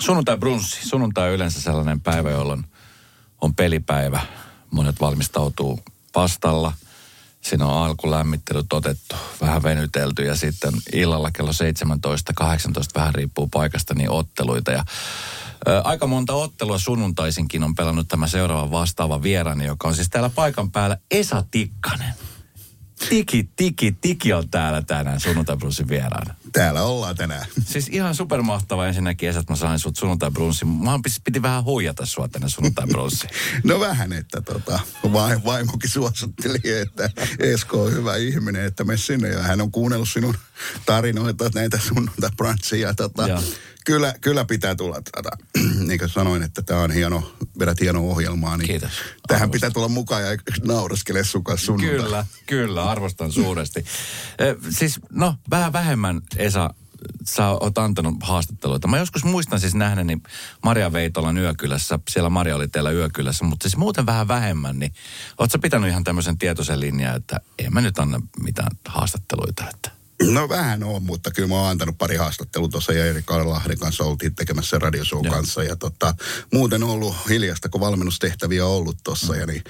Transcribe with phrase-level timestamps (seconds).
[0.00, 0.88] Sunnuntai brunssi.
[0.88, 2.64] Sunnuntai on yleensä sellainen päivä, jolloin
[3.40, 4.20] on pelipäivä.
[4.70, 5.80] Monet valmistautuu
[6.12, 6.72] pastalla.
[7.40, 13.94] Siinä on alkulämmittelyt otettu, vähän venytelty ja sitten illalla kello 17, 18, vähän riippuu paikasta,
[13.94, 14.72] niin otteluita.
[14.72, 14.84] Ja
[15.68, 20.30] Ö, aika monta ottelua sunnuntaisinkin on pelannut tämä seuraava vastaava vierani, joka on siis täällä
[20.30, 22.14] paikan päällä Esa Tikkanen.
[23.08, 25.56] Tiki, tiki, tiki on täällä tänään sunnuntai
[25.88, 26.34] vieraana.
[26.52, 27.46] Täällä ollaan tänään.
[27.64, 30.68] Siis ihan supermahtava ensinnäkin, että mä sain sut sunnuntai brunssin.
[30.68, 32.86] Mä piti vähän huijata sua tänne sunnuntai
[33.64, 34.80] no vähän, että tota,
[35.44, 39.28] vaimokin suositteli, että Esko on hyvä ihminen, että me sinne.
[39.28, 40.34] Ja hän on kuunnellut sinun
[40.86, 42.94] tarinoita näitä sunnuntai brunssia.
[42.94, 43.42] Tota,
[43.88, 45.02] kyllä, kyllä pitää tulla.
[45.14, 45.30] Tota,
[45.88, 48.56] niin kuin sanoin, että tämä on hieno, vedät hieno ohjelmaa.
[48.56, 48.90] Niin Kiitos.
[48.90, 49.50] Tähän arvostan.
[49.50, 50.28] pitää tulla mukaan ja
[50.66, 51.72] nauraskele sun kanssa.
[51.72, 53.84] Kyllä, kyllä, arvostan suuresti.
[54.70, 56.74] Siis, no, vähän vähemmän, Esa,
[57.24, 58.88] sä oot antanut haastatteluita.
[58.88, 60.18] Mä joskus muistan siis nähneeni
[60.64, 61.98] Maria Veitolan yökylässä.
[62.10, 64.78] Siellä Maria oli teillä yökylässä, mutta siis muuten vähän vähemmän.
[64.78, 64.92] Niin
[65.38, 69.97] oot sä pitänyt ihan tämmöisen tietoisen linjan, että en mä nyt anna mitään haastatteluita, että
[70.22, 74.04] No vähän on, mutta kyllä mä oon antanut pari haastattelua tuossa ja Eri Lahden kanssa
[74.04, 75.62] oltiin tekemässä radioshow kanssa.
[75.62, 76.14] Ja tota,
[76.52, 79.40] muuten on ollut hiljasta, kun valmennustehtäviä on ollut tuossa mm.
[79.40, 79.62] ja niin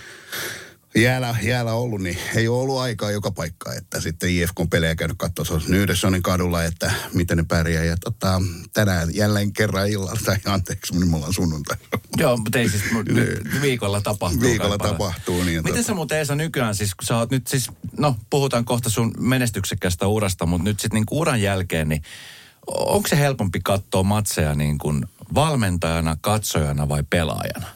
[0.95, 3.75] jäällä, jäällä ollut, niin ei ole ollut aikaa joka paikka.
[3.75, 7.85] Että sitten IFK on pelejä käynyt katsoa Nyydessonin kadulla, että miten ne pärjää.
[7.85, 11.77] Ja tota, tänään jälleen kerran illalla, tai anteeksi, niin mulla on sunnuntai.
[12.17, 12.83] Joo, mutta ei siis
[13.13, 13.63] niin.
[13.63, 14.41] viikolla tapahtuu.
[14.41, 15.43] Viikolla tapahtuu.
[15.43, 15.87] Niin, miten tota...
[15.87, 20.07] sä muuten Esa nykyään siis, kun sä oot nyt siis, no puhutaan kohta sun menestyksekkästä
[20.07, 22.03] urasta, mutta nyt sitten niin uran jälkeen, niin
[22.67, 27.67] onko se helpompi katsoa matseja niin kuin valmentajana, katsojana vai pelaajana?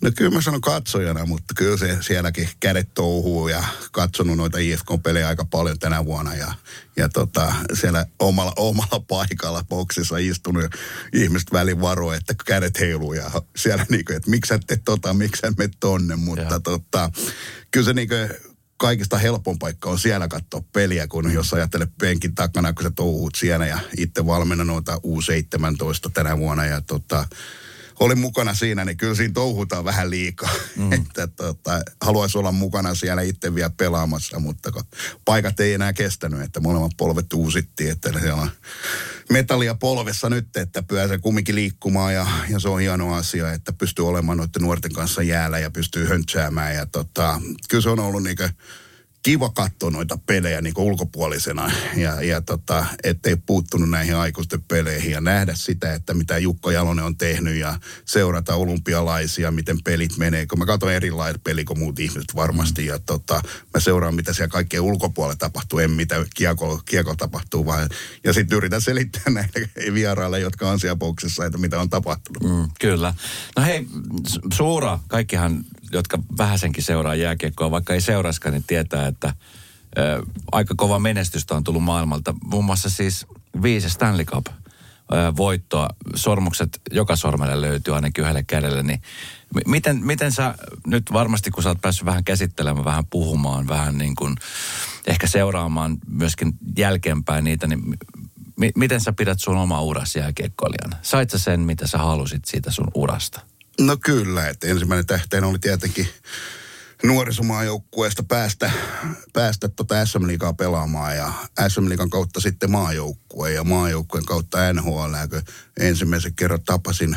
[0.00, 5.28] No kyllä mä sanon katsojana, mutta kyllä se sielläkin kädet touhuu ja katsonut noita IFK-pelejä
[5.28, 6.54] aika paljon tänä vuonna ja,
[6.96, 10.64] ja tota, siellä omalla, omalla paikalla boksissa istunut
[11.12, 15.40] ihmiset välin varo, että kädet heiluu ja siellä niinku, että miksi sä teet tota, miksi
[15.40, 17.10] sä menet tonne, mutta tota,
[17.70, 18.14] kyllä se niinku,
[18.80, 23.34] kaikista helpon paikka on siellä katsoa peliä, kun jos ajattelet penkin takana, kun sä touhut
[23.34, 27.28] siellä ja itse valmennan noita U17 tänä vuonna ja tota,
[28.00, 30.50] olin mukana siinä, niin kyllä siinä touhutaan vähän liikaa.
[30.76, 30.92] Mm.
[30.96, 34.72] että tota, haluaisi olla mukana siellä itse vielä pelaamassa, mutta
[35.24, 38.50] paikat ei enää kestänyt, että molemmat polvet uusittiin, että siellä on
[39.30, 44.08] metallia polvessa nyt, että pääsee kumminkin liikkumaan ja, ja se on hieno asia, että pystyy
[44.08, 48.36] olemaan noiden nuorten kanssa jäällä ja pystyy höntsäämään ja tota, kyllä se on ollut niin
[49.22, 55.20] kiva katsoa noita pelejä niin ulkopuolisena ja, ja tota, ettei puuttunut näihin aikuisten peleihin ja
[55.20, 60.46] nähdä sitä, että mitä Jukka Jalonen on tehnyt ja seurata olympialaisia, miten pelit menee.
[60.46, 63.42] Kun mä katson erilainen peli kuin muut ihmiset varmasti ja tota,
[63.74, 67.88] mä seuraan, mitä siellä kaikkien ulkopuolella tapahtuu, en mitä kieko, kieko tapahtuu vaan.
[68.24, 72.42] Ja sitten yritän selittää näille vieraille, jotka on siellä boksissa, että mitä on tapahtunut.
[72.42, 73.14] Mm, kyllä.
[73.56, 73.86] No hei,
[74.52, 79.34] Suura, kaikkihan jotka vähäsenkin seuraa jääkiekkoa, vaikka ei seuraiskaan, niin tietää, että
[79.98, 82.34] ö, aika kova menestystä on tullut maailmalta.
[82.44, 83.26] Muun muassa siis
[83.62, 84.46] viisi Stanley Cup
[85.36, 85.88] voittoa.
[86.14, 88.82] Sormukset joka sormelle löytyy ainakin yhdelle kädelle.
[88.82, 89.02] Niin
[89.66, 90.54] miten, miten sä
[90.86, 94.36] nyt varmasti, kun sä oot päässyt vähän käsittelemään, vähän puhumaan, vähän niin kuin
[95.06, 97.98] ehkä seuraamaan myöskin jälkeenpäin niitä, niin
[98.56, 100.96] mi, miten sä pidät sun oma uras jääkiekkoilijana?
[101.02, 103.40] Sait sä sen, mitä sä halusit siitä sun urasta?
[103.80, 106.08] No kyllä, että ensimmäinen tähteen oli tietenkin
[107.02, 108.70] nuorisomaajoukkueesta päästä,
[109.32, 111.32] päästä tota SM Liigaa pelaamaan ja
[111.68, 115.42] SM Liigan kautta sitten maajoukkue ja maajoukkueen kautta NHL, kun
[115.80, 117.16] ensimmäisen kerran tapasin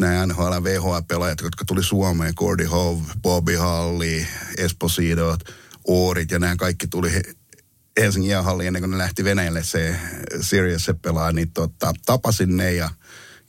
[0.00, 5.38] nämä NHL VHL-pelaajat, jotka tuli Suomeen, Cordy Hove, Bobby Halli, Esposito,
[5.84, 7.12] Oorit ja nämä kaikki tuli
[8.00, 9.96] Helsingin jäähalliin ennen kuin ne lähti Venäjälle se
[10.40, 12.90] Sirius se pelaa, niin tota, tapasin ne ja–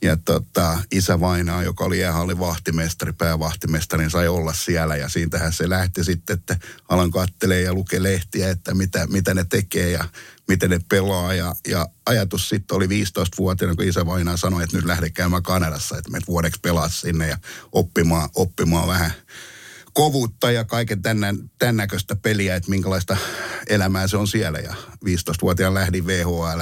[0.04, 4.96] ja tota, isä Vainaa, joka oli jäähallin vahtimestari, päävahtimestari, niin sai olla siellä.
[4.96, 6.56] Ja siitähän se lähti sitten, että
[6.88, 10.04] alan kattelee ja lukee lehtiä, että mitä, mitä ne tekee ja
[10.48, 11.34] miten ne pelaa.
[11.34, 15.98] Ja, ja ajatus sitten oli 15-vuotiaana, kun isä Vainaa sanoi, että nyt lähde käymään Kanadassa,
[15.98, 17.38] että menet vuodeksi pelaa sinne ja
[17.72, 19.12] oppimaan, oppimaan vähän
[19.94, 23.16] kovuutta ja kaiken tämän, tämän näköistä peliä, että minkälaista
[23.68, 24.58] elämää se on siellä.
[24.58, 24.74] Ja
[25.04, 26.60] 15-vuotiaan lähdin VHL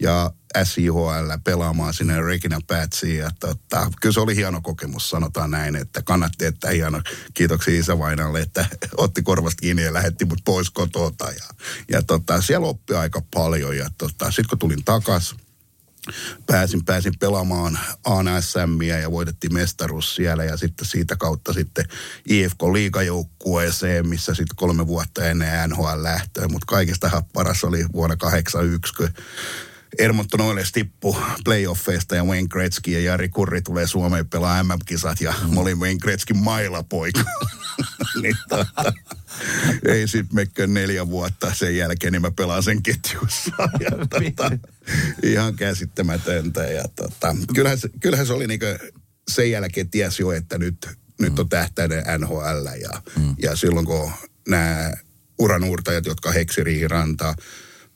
[0.00, 0.32] ja
[0.64, 3.18] SIHL pelaamaan sinne Regina Patsiin.
[3.18, 7.02] Ja tota, kyllä se oli hieno kokemus, sanotaan näin, että kannatti, että hieno.
[7.34, 11.24] Kiitoksia isävainalle, että otti korvasta kiinni ja lähetti mut pois kotota.
[11.24, 11.54] Ja,
[11.90, 13.76] ja tota, siellä oppi aika paljon.
[13.76, 15.38] Ja tota, sitten kun tulin takaisin,
[16.46, 21.84] pääsin, pääsin pelaamaan ANSMiä ja voitettiin mestaruus siellä ja sitten siitä kautta sitten
[22.28, 28.94] IFK liigajoukkueeseen, missä sitten kolme vuotta ennen NHL lähtöä, mutta kaikista paras oli vuonna 81,
[28.94, 29.08] kun
[29.98, 35.34] Edmonton Oilers tippu playoffeista ja Wayne Gretzky ja Jari Kurri tulee Suomeen pelaa MM-kisat ja
[35.42, 35.54] mm.
[35.54, 37.24] mä olin Wayne Gretzkin mailapoika.
[38.22, 38.92] niin tota,
[39.88, 43.50] ei sit mekään neljä vuotta sen jälkeen, niin mä pelaan sen ketjussa.
[43.80, 44.50] Ja, tota,
[45.22, 46.64] ihan käsittämätöntä.
[46.64, 48.66] Ja tota, kyllähän, se, kyllähän se oli niinku,
[49.28, 51.24] sen jälkeen ties jo, että nyt, mm.
[51.24, 52.66] nyt on tähtäinen NHL.
[52.80, 53.34] Ja, mm.
[53.38, 54.10] ja silloin kun
[54.48, 54.92] nämä
[55.38, 57.34] uranuurtajat, jotka heksi Riihirantaa,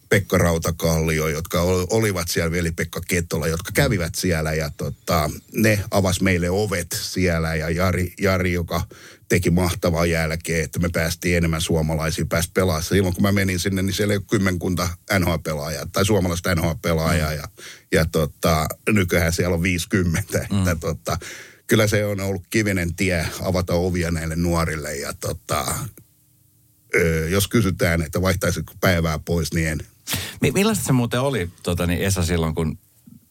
[0.08, 6.20] Pekka Rautakallio, jotka olivat siellä, veli Pekka Kettola, jotka kävivät siellä ja tota, ne avas
[6.20, 8.82] meille ovet siellä ja Jari, Jari, joka
[9.28, 12.82] teki mahtavaa jälkeen, että me päästiin enemmän suomalaisia päästä pelaamaan.
[12.82, 14.88] Silloin kun mä menin sinne, niin siellä ei ole kymmenkunta
[15.18, 17.36] NHL-pelaajaa tai suomalaista NHL-pelaajaa mm.
[17.36, 17.48] ja,
[17.92, 20.46] ja tota, nykyään siellä on 50.
[20.50, 20.58] Mm.
[20.58, 21.18] Että, tota,
[21.66, 25.74] kyllä se on ollut kivinen tie avata ovia näille nuorille ja tota,
[27.28, 29.78] jos kysytään, että vaihtaisitko päivää pois, niin en.
[30.54, 32.78] Millaista se muuten oli, tota, niin Esa, silloin kun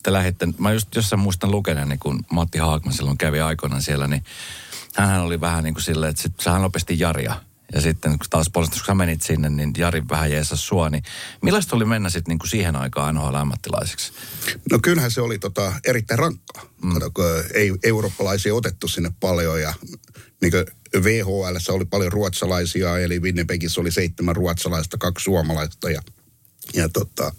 [0.04, 4.24] te lähditte, mä just jossain muistan lukeneeni, kun Matti Haakman silloin kävi aikoinaan siellä, niin
[4.96, 7.42] hän oli vähän niin kuin silleen, että sit, sehän opetti Jaria.
[7.74, 11.04] Ja sitten kun taas puolesta, kun sä menit sinne, niin Jari vähän jeesas sua, niin
[11.42, 14.12] millaista oli mennä sitten niin siihen aikaan NHL ammattilaiseksi?
[14.72, 16.64] No kyllähän se oli tota, erittäin rankkaa.
[16.84, 16.94] Mm.
[16.94, 17.12] Kato,
[17.54, 19.74] ei eurooppalaisia otettu sinne paljon ja
[20.42, 20.54] niin
[21.04, 26.02] VHL oli paljon ruotsalaisia, eli Winnipegissä oli seitsemän ruotsalaista, kaksi suomalaista ja
[26.74, 27.32] ja tota,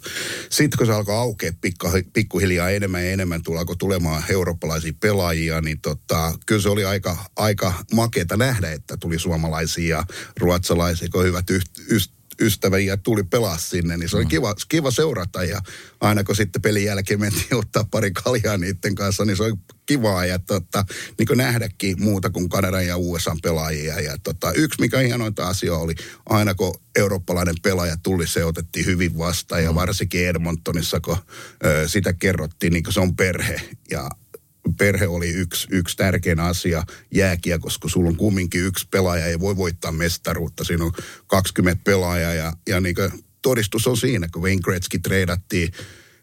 [0.50, 5.80] sitten kun se alkoi aukea pikku, pikkuhiljaa enemmän ja enemmän, tullaanko tulemaan eurooppalaisia pelaajia, niin
[5.80, 10.04] tota, kyllä se oli aika, aika makeeta nähdä, että tuli suomalaisia ja
[10.40, 14.28] ruotsalaisia, kun hyvät yht, yst, ystäviä tuli pelaa sinne, niin se oli mm.
[14.28, 15.60] kiva, kiva seurata ja
[16.00, 19.52] aina kun sitten pelin jälkeen mentiin ottaa pari kaljaa niiden kanssa, niin se oli
[19.86, 20.84] kivaa ja tota,
[21.18, 24.00] niin kuin nähdäkin muuta kuin Kanadan ja USA pelaajia.
[24.00, 25.94] Ja tota, yksi mikä hienointa asia oli,
[26.28, 29.74] aina kun eurooppalainen pelaaja tuli, se otettiin hyvin vastaan ja mm.
[29.74, 31.16] varsinkin Edmontonissa, kun
[31.64, 33.60] ö, sitä kerrottiin, niin kuin se on perhe
[33.90, 34.10] ja
[34.74, 36.82] perhe oli yksi, yksi tärkein asia
[37.14, 40.64] jääkiä, koska sulla on kumminkin yksi pelaaja, ei voi voittaa mestaruutta.
[40.64, 40.92] Siinä on
[41.26, 42.96] 20 pelaajaa ja, ja niin
[43.42, 45.72] todistus on siinä, kun Wayne Gretzky treidattiin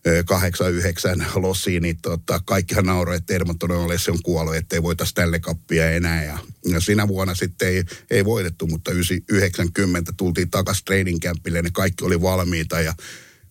[0.06, 5.40] 8-9 lossiin, niin tota, kaikkihan nauroi, että Edmonton oli se on kuollut, ettei voita tälle
[5.40, 6.24] kappia enää.
[6.24, 8.92] Ja, ja siinä vuonna sitten ei, ei voitettu, mutta
[9.30, 12.94] 90 tultiin takaisin training campille, ne kaikki oli valmiita ja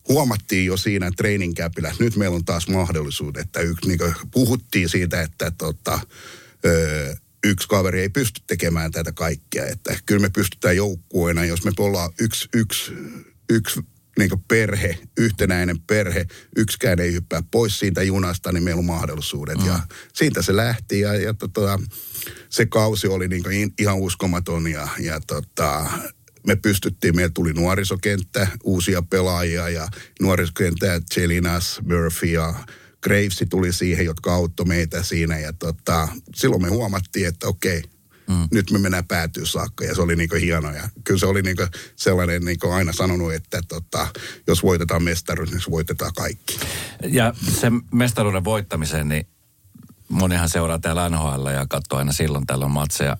[0.07, 3.99] huomattiin jo siinä training että nyt meillä on taas mahdollisuus, että yksi, niin
[4.31, 5.99] puhuttiin siitä, että tota,
[6.65, 9.65] ö, yksi kaveri ei pysty tekemään tätä kaikkea.
[9.65, 12.91] Että kyllä me pystytään joukkueena, jos me ollaan yksi, yksi,
[13.49, 13.79] yksi
[14.17, 16.25] niin perhe, yhtenäinen perhe,
[16.57, 19.57] yksikään ei hyppää pois siitä junasta, niin meillä on mahdollisuudet.
[19.57, 19.65] Mm.
[19.65, 19.79] Ja
[20.13, 21.79] siitä se lähti ja, ja tota,
[22.49, 25.89] se kausi oli niin ihan uskomaton ja, ja tota,
[26.47, 29.87] me pystyttiin, meillä tuli nuorisokenttä, uusia pelaajia ja
[30.21, 32.53] nuorisokenttä Chelinas, Murphy ja
[33.03, 37.83] Gravesi tuli siihen, jotka auttoi meitä siinä ja tota, silloin me huomattiin, että okei,
[38.27, 38.47] Mm.
[38.51, 40.71] Nyt me mennään päätyä saakka ja se oli niinku hieno.
[40.71, 41.63] Ja kyllä se oli niinku
[41.95, 44.07] sellainen, niin kuin aina sanonut, että tota,
[44.47, 46.59] jos voitetaan mestaruus, niin se voitetaan kaikki.
[47.07, 49.27] Ja sen mestaruuden voittamiseen, niin
[50.09, 53.17] monihan seuraa täällä NHL ja katsoo aina silloin tällöin matseja.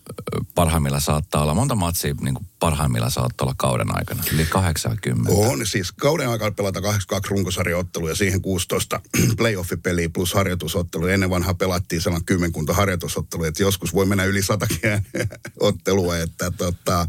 [0.56, 5.32] Parhaimmilla saattaa olla, monta matsia niin kuin parhaimmilla saattaa olla kauden aikana, yli 80.
[5.32, 9.02] On, siis kauden aikana pelata 82 runkosarjaottelua ja siihen 16
[9.38, 11.08] playoff-peliä plus harjoitusottelu.
[11.08, 14.80] Ennen vanha pelattiin sellainen kymmenkunta harjoitusottelua, että joskus voi mennä yli satakin
[15.60, 17.08] ottelua, että tota,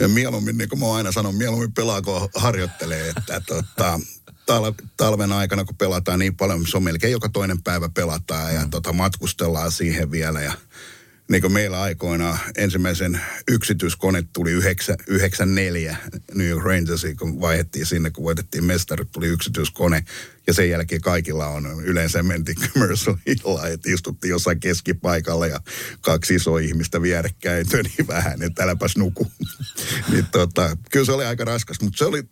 [0.00, 4.00] ja mieluummin, niin kuin mä aina sanon, mieluummin pelaako harjoittelee, että tota,
[4.46, 8.64] tal- talven aikana, kun pelataan niin paljon, se on melkein joka toinen päivä pelataan ja
[8.64, 8.70] mm.
[8.70, 10.40] tota, matkustellaan siihen vielä.
[10.40, 10.52] Ja
[11.30, 15.96] niin kuin meillä aikoina ensimmäisen yksityiskone tuli 9, 94
[16.34, 20.04] New York Rangersiin, kun vaihdettiin sinne, kun voitettiin mestarit, tuli yksityiskone.
[20.46, 25.60] Ja sen jälkeen kaikilla on yleensä mentiin commercial hilla, että istuttiin jossain keskipaikalla ja
[26.00, 29.26] kaksi isoa ihmistä vierekkäin töni vähän, että äläpäs nuku.
[30.12, 32.22] niin tota, kyllä se oli aika raskas, mutta se oli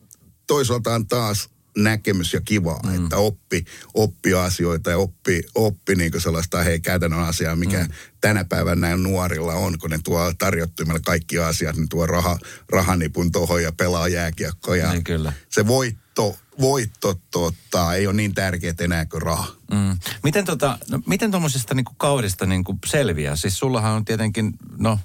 [0.47, 3.05] toisaaltaan taas näkemys ja kivaa, mm.
[3.05, 3.65] että oppi,
[3.95, 7.91] oppi asioita ja oppi, oppi niin sellaista hei käytännön asiaa, mikä mm.
[8.21, 13.33] tänä päivänä näin nuorilla on, kun ne tuo tarjottimella kaikki asiat, ne tuo raha, rahanipun
[13.33, 14.93] tuohon ja pelaa jääkiekkoja.
[14.93, 15.33] Niin kyllä.
[15.49, 19.47] Se voitto, voitto tota, ei ole niin tärkeää enää kuin raha.
[19.73, 19.99] Mm.
[20.23, 23.37] Miten, tota, no, miten tuommoisesta niinku kaudesta niinku selviää?
[23.37, 24.99] Siis sullahan on tietenkin, no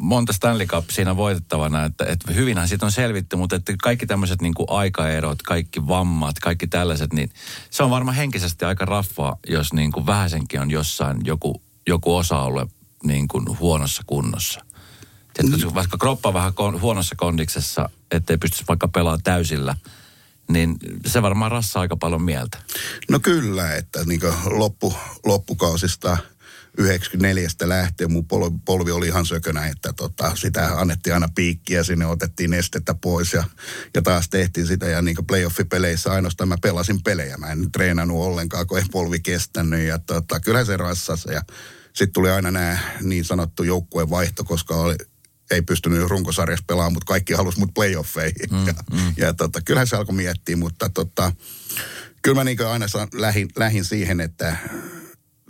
[0.00, 4.42] monta Stanley Cup siinä voitettavana, että, että hyvinhän siitä on selvitty, mutta että kaikki tämmöiset
[4.42, 7.30] niin aikaerot, kaikki vammat, kaikki tällaiset, niin
[7.70, 12.66] se on varmaan henkisesti aika raffaa, jos niin kuin vähäsenkin on jossain joku, joku osa-alue
[13.04, 14.64] niin kuin huonossa kunnossa.
[15.34, 15.74] Tiedätkö, mm.
[15.74, 19.76] vaikka kroppa vähän kon, huonossa kondiksessa, ettei pystyisi vaikka pelaamaan täysillä,
[20.48, 20.76] niin
[21.06, 22.58] se varmaan rassaa aika paljon mieltä.
[23.10, 26.18] No kyllä, että niin loppu, loppukausista
[26.78, 32.06] 94 lähtien mun polvi, polvi oli ihan sökönä, että tota, sitä annettiin aina piikkiä, sinne
[32.06, 33.44] otettiin nestettä pois ja,
[33.94, 34.86] ja taas tehtiin sitä.
[34.86, 37.36] Ja niin playoffi-peleissä ainoastaan mä pelasin pelejä.
[37.36, 39.80] Mä en treenannut ollenkaan, kun ei polvi kestänyt.
[39.80, 41.42] Ja tota, kyllä se rassasi ja
[41.86, 44.96] sitten tuli aina nämä niin sanottu joukkueen vaihto, koska oli,
[45.50, 48.48] ei pystynyt runkosarjassa pelaamaan, mutta kaikki halusi mut playoffeihin.
[48.50, 49.12] Mm, ja, mm.
[49.16, 51.32] ja tota, kyllähän se alkoi miettiä, mutta tota,
[52.22, 54.56] kyllä mä niin aina lähin, lähin siihen, että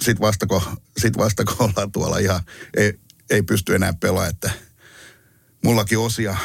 [0.01, 0.63] sit vasta kun,
[0.99, 2.41] sit vasta kun ollaan tuolla ihan,
[2.77, 2.99] ei,
[3.31, 4.51] ei pysty enää pelaamaan, että
[5.65, 6.37] mullakin osia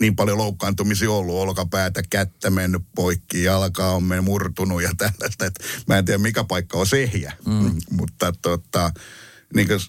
[0.00, 5.64] niin paljon loukkaantumisia ollut, olkapäätä, kättä mennyt poikki, jalka on mennyt murtunut ja tällaista, että
[5.86, 7.76] mä en tiedä mikä paikka on sehjä, mm.
[7.90, 8.92] mutta tota,
[9.54, 9.80] niin kuin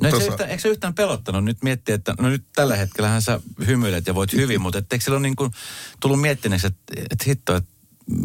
[0.00, 1.44] No eikö, se yhtään, eikö se yhtään pelottanut?
[1.44, 5.16] Nyt miettiä, että no nyt tällä hetkellähän sä hymyilet ja voit hyvin, mutta etteikö sillä
[5.16, 5.50] ole niin kuin
[6.00, 7.70] tullut miettineeksi, että, että hitto, että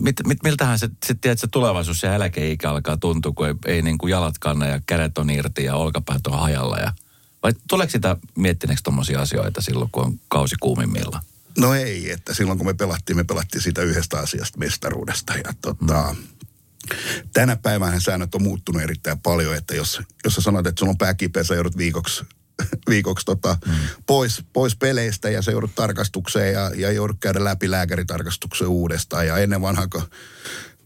[0.01, 3.81] mit, mit, miltähän se sitten tiedät, se tulevaisuus ja eläkeikä alkaa tuntua, kun ei, ei
[3.81, 6.93] niin kuin jalat kanna ja kädet on irti ja olkapäät on hajalla ja
[7.43, 11.21] vai tuleeko sitä miettineeksi tuommoisia asioita silloin, kun on kausi kuumimmilla?
[11.57, 16.15] No ei, että silloin kun me pelattiin, me pelattiin siitä yhdestä asiasta mestaruudesta ja tota,
[16.17, 16.23] mm
[17.33, 20.97] tänä päivänä säännöt on muuttunut erittäin paljon, että jos, jos sä sanot, että sulla on
[20.97, 22.23] pää kipeä, sä joudut viikoksi,
[22.89, 23.73] viikoksi tota, mm.
[24.05, 29.27] pois, pois peleistä ja se joudut tarkastukseen ja, ja joudut käydä läpi lääkäritarkastuksen uudestaan.
[29.27, 30.03] Ja ennen vanhaa, kun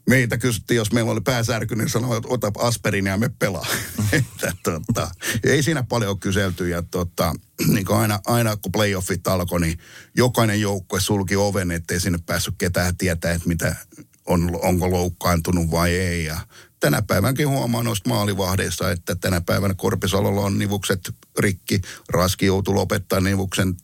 [0.09, 3.67] meitä kysyttiin, jos meillä oli pääsärky, niin sanoi, että ota aspirin ja me pelaa.
[4.11, 5.11] että, tota,
[5.43, 6.69] ei siinä paljon ole kyselty.
[6.69, 7.33] Ja tota,
[7.73, 9.79] niin aina, aina kun playoffit alkoi, niin
[10.15, 13.75] jokainen joukkue sulki oven, ettei sinne päässyt ketään tietää, että mitä,
[14.25, 16.25] on, onko loukkaantunut vai ei.
[16.25, 16.39] Ja
[16.85, 20.99] tänä päivänkin huomaa noista maalivahdeista, että tänä päivänä Korpisalolla on nivukset
[21.39, 21.81] rikki.
[22.09, 23.75] Raski joutui lopettaa nivuksen,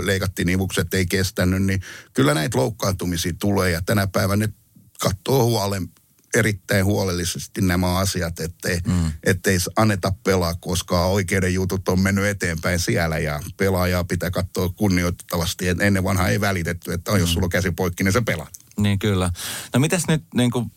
[0.00, 1.82] leikattiin nivukset, ei kestänyt, niin
[2.14, 3.70] kyllä näitä loukkaantumisia tulee.
[3.70, 4.54] Ja tänä päivänä nyt
[5.00, 5.88] katsoo huolen,
[6.34, 9.12] erittäin huolellisesti nämä asiat, ettei, mm.
[9.24, 15.68] ettei anneta pelaa, koska oikeuden jutut on mennyt eteenpäin siellä ja pelaajaa pitää katsoa kunnioittavasti.
[15.68, 17.18] Ennen vanhaa ei välitetty, että mm.
[17.18, 18.48] jos sulla on käsi poikki, niin se pelaa.
[18.78, 19.30] Niin kyllä.
[19.74, 20.70] No mites nyt niin kuin,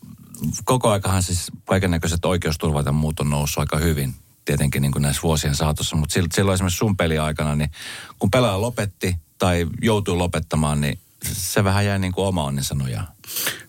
[0.64, 5.02] koko aikahan siis kaiken näköiset oikeusturvat ja muut on noussut aika hyvin tietenkin niin kuin
[5.02, 7.70] näissä vuosien saatossa, mutta silloin esimerkiksi sun peliaikana, niin
[8.18, 10.98] kun pelaaja lopetti tai joutuu lopettamaan, niin
[11.32, 13.14] se vähän jäi niin kuin oma onnensa nojaa.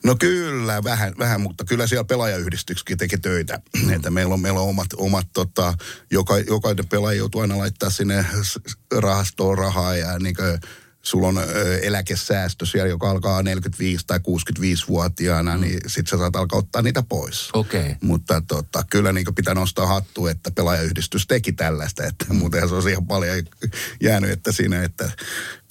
[0.04, 3.60] No kyllä, vähän, vähän, mutta kyllä siellä pelaajayhdistyksikin teki töitä.
[3.84, 3.94] Mm.
[3.94, 5.74] Että meillä on, meillä on omat, omat tota,
[6.12, 8.26] joka, jokainen pelaaja joutuu aina laittaa sinne
[8.98, 10.60] rahastoon rahaa ja niin kuin,
[11.06, 11.40] sulla on
[11.82, 15.62] eläkesäästö siellä, joka alkaa 45 tai 65-vuotiaana, mm.
[15.62, 17.50] niin sit sä saat alkaa ottaa niitä pois.
[17.54, 17.96] Okay.
[18.02, 22.36] Mutta tota, kyllä niin pitää nostaa hattu, että pelaajayhdistys teki tällaista, että mm.
[22.36, 23.44] muuten se on ihan paljon
[24.02, 25.12] jäänyt, että siinä, että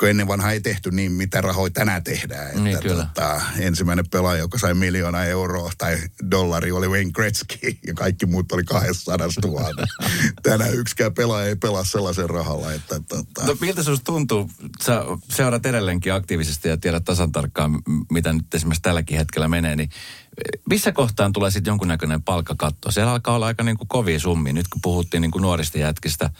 [0.02, 2.46] kun ennen vanha ei tehty niin, mitä rahoja tänään tehdään.
[2.46, 3.06] Että niin, kyllä.
[3.14, 5.98] Tota, ensimmäinen pelaaja, joka sai miljoona euroa tai
[6.30, 9.70] dollari, oli Wayne Gretzky ja kaikki muut oli 200 000.
[10.42, 12.72] Tänään yksikään pelaaja ei pelaa sellaisen rahalla.
[12.72, 13.46] Että, tota...
[13.46, 14.50] No miltä sinusta tuntuu?
[14.84, 19.90] Sä seuraat edelleenkin aktiivisesti ja tiedät tasan tarkkaan, mitä nyt esimerkiksi tälläkin hetkellä menee, niin
[20.70, 22.90] missä kohtaan tulee sitten jonkunnäköinen palkkakatto?
[22.90, 24.52] Siellä alkaa olla aika niin kuin kovia summia.
[24.52, 26.30] Nyt kun puhuttiin niin kuin nuorista jätkistä,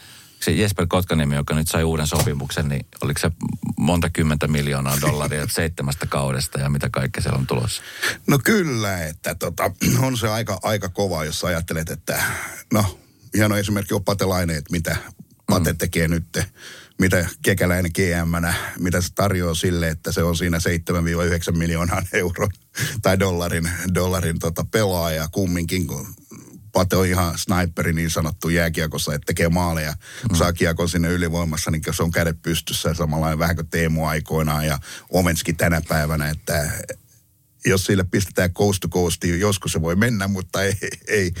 [0.43, 3.31] se Jesper Kotkaniemi, joka nyt sai uuden sopimuksen, niin oliko se
[3.77, 7.81] monta kymmentä miljoonaa dollaria seitsemästä kaudesta ja mitä kaikkea siellä on tulossa?
[8.27, 12.23] No kyllä, että tota, on se aika, aika kova, jos ajattelet, että
[12.73, 12.99] no,
[13.33, 14.97] hieno esimerkki on Patelainen, että mitä
[15.47, 15.77] Pate mm.
[15.77, 16.39] tekee nyt
[17.03, 18.47] mitä kekäläinen gm
[18.79, 20.57] mitä se tarjoaa sille, että se on siinä
[21.51, 22.49] 7-9 miljoonaa euron
[23.01, 26.07] tai dollarin, dollarin tota pelaaja kumminkin, kun
[26.73, 30.35] Pate on ihan sniperi niin sanottu jääkiekossa, että tekee maaleja, mm.
[30.35, 34.79] saa kiekon sinne ylivoimassa, niin se on kädet pystyssä samalla vähän kuin Teemu aikoinaan ja
[35.09, 36.71] Omenski tänä päivänä, että
[37.65, 40.73] jos sille pistetään coast to coast, niin joskus se voi mennä, mutta ei,
[41.07, 41.31] ei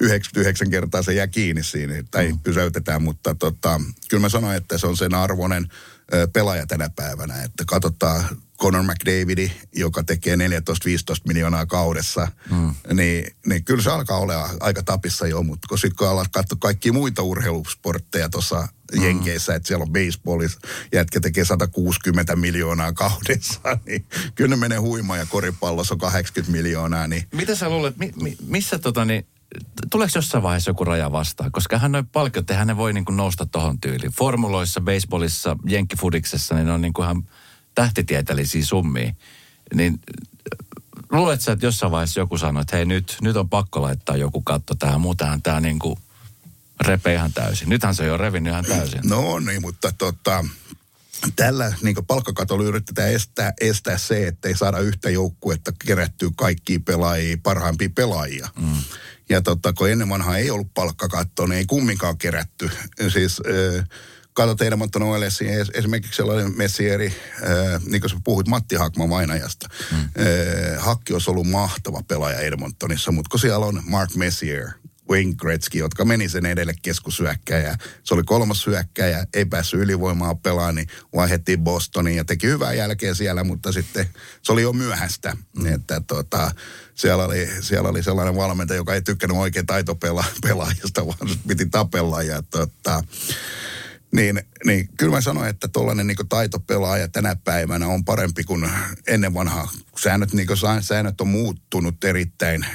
[0.00, 2.38] 99 kertaa se jää kiinni siinä tai mm.
[2.38, 5.68] pysäytetään, mutta tota, kyllä mä sanoin, että se on sen arvoinen
[6.32, 8.24] pelaaja tänä päivänä, että katsotaan
[8.60, 10.38] Conor McDavidi, joka tekee 14-15
[11.28, 12.74] miljoonaa kaudessa, mm.
[12.92, 16.58] niin, niin kyllä se alkaa olla aika tapissa jo, mutta kun sitten kun alat katsoa
[16.60, 19.02] kaikki muita urheilusportteja tuossa mm.
[19.02, 20.60] Jenkeissä, että siellä on baseballissa,
[20.92, 27.06] jätkä tekee 160 miljoonaa kaudessa, niin kyllä ne menee huima ja koripallossa on 80 miljoonaa.
[27.06, 27.24] Niin...
[27.32, 29.26] Mitä sä luulet, mi, mi, missä tota niin,
[29.90, 31.52] tuleeko jossain vaiheessa joku raja vastaan?
[31.52, 34.12] Koska hän noin palkiot, eihän ne voi niin kuin nousta tohon tyyliin.
[34.12, 37.24] Formuloissa, baseballissa, jenkkifudiksessa, niin ne on niin kuin ihan
[37.78, 39.12] tähtitieteellisiä summia.
[39.74, 40.00] Niin
[41.10, 44.42] luuletko sä, että jossain vaiheessa joku sanoo, että hei nyt, nyt on pakko laittaa joku
[44.42, 45.98] katto tähän, muutenhan tämä niin kuin
[46.80, 47.68] repee ihan täysin.
[47.68, 49.00] Nythän se on jo revinnyt ihan täysin.
[49.04, 50.44] No niin, mutta tota,
[51.36, 57.38] tällä niin palkkakatolla yritetään estää, estää se, että ei saada yhtä joukkuetta kerättyä kaikkia pelaajia,
[57.42, 58.48] parhaimpia pelaajia.
[58.60, 58.82] Mm.
[59.28, 62.70] Ja totta, kun ennen vanhaa ei ollut palkkakattoa, niin ei kumminkaan kerätty.
[63.08, 63.40] Siis
[63.78, 63.88] äh,
[64.38, 69.68] katsot Edmonton Oilersin esimerkiksi sellainen messieri, äh, niin kuin sä puhuit Matti Hakman vainajasta.
[69.92, 69.98] Mm.
[69.98, 70.08] Äh,
[70.78, 74.68] Hakki olisi ollut mahtava pelaaja Edmontonissa, mutta kun siellä on Mark Messier,
[75.10, 77.76] Wayne Gretzky, jotka meni sen edelle keskusyökkäjä.
[78.04, 83.14] Se oli kolmas syökkäjä, ei päässyt ylivoimaa pelaamaan, niin vaihdettiin Bostoniin ja teki hyvää jälkeä
[83.14, 84.06] siellä, mutta sitten
[84.42, 85.36] se oli jo myöhäistä.
[85.56, 85.74] Mm.
[85.74, 86.50] Että tota,
[86.94, 92.22] siellä, oli, siellä oli sellainen valmentaja, joka ei tykkännyt oikein taitopelaajista, vaan piti tapella.
[92.22, 93.04] Ja tota,
[94.12, 98.70] niin, niin kyllä mä sanoin, että tuollainen niin taitopelaaja tänä päivänä on parempi kuin
[99.06, 99.70] ennen vanhaa.
[100.02, 100.48] Säännöt, niin
[100.80, 102.66] säännöt on muuttunut erittäin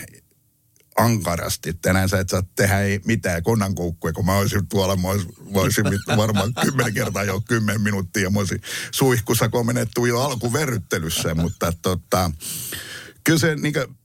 [0.97, 1.73] ankarasti.
[1.73, 5.59] Tänään sä et saa tehdä ei mitään konnankoukkuja, kun mä olisin tuolla, mä olisin, mä
[5.59, 5.85] olisin
[6.17, 8.29] varmaan kymmenen kertaa jo kymmenen minuuttia.
[8.29, 8.61] Mä olisin
[8.91, 12.31] suihkussa komennettu jo alkuverryttelyssä, mutta tota,
[13.23, 13.97] kyllä se niin kuin,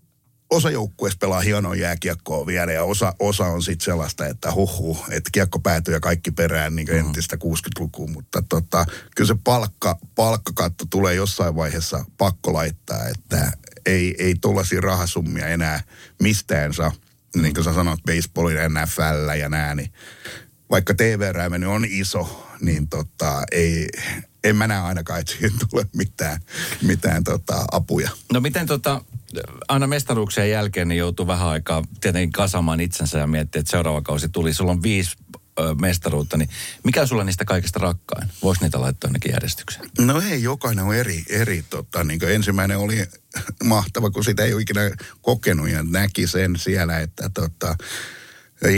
[0.50, 5.30] osa joukkueesta pelaa hienoa jääkiekkoa vielä ja osa, osa on sitten sellaista, että huhu, että
[5.32, 6.98] kiekko päätyy ja kaikki perään niin mm.
[6.98, 8.86] entistä 60-lukuun, mutta tota,
[9.16, 13.52] kyllä se palkka, palkkakatto tulee jossain vaiheessa pakko laittaa, että
[13.86, 15.82] ei, ei tuollaisia rahasummia enää
[16.22, 16.92] mistään saa,
[17.36, 19.92] niin kuin sä sanoit, baseballin NFL ja nää, niin
[20.70, 23.88] vaikka TV-räämeni on iso, niin tota, ei,
[24.44, 26.40] en mä näe ainakaan, että siihen tule mitään,
[26.82, 28.10] mitään tota, apuja.
[28.32, 29.04] No miten tota,
[29.68, 34.28] aina mestaruuksien jälkeen niin joutuu vähän aikaa tietenkin kasamaan itsensä ja miettiä, että seuraava kausi
[34.28, 34.54] tuli.
[34.54, 35.16] Sulla on viisi
[35.80, 36.50] mestaruutta, niin
[36.84, 38.28] mikä sulla niistä kaikista rakkain?
[38.42, 39.90] Voisi niitä laittaa ainakin järjestykseen?
[39.98, 41.24] No ei, jokainen on eri.
[41.28, 42.96] eri tota, niin ensimmäinen oli
[43.64, 44.80] mahtava, kun sitä ei ole ikinä
[45.22, 47.76] kokenut ja näki sen siellä, että tota,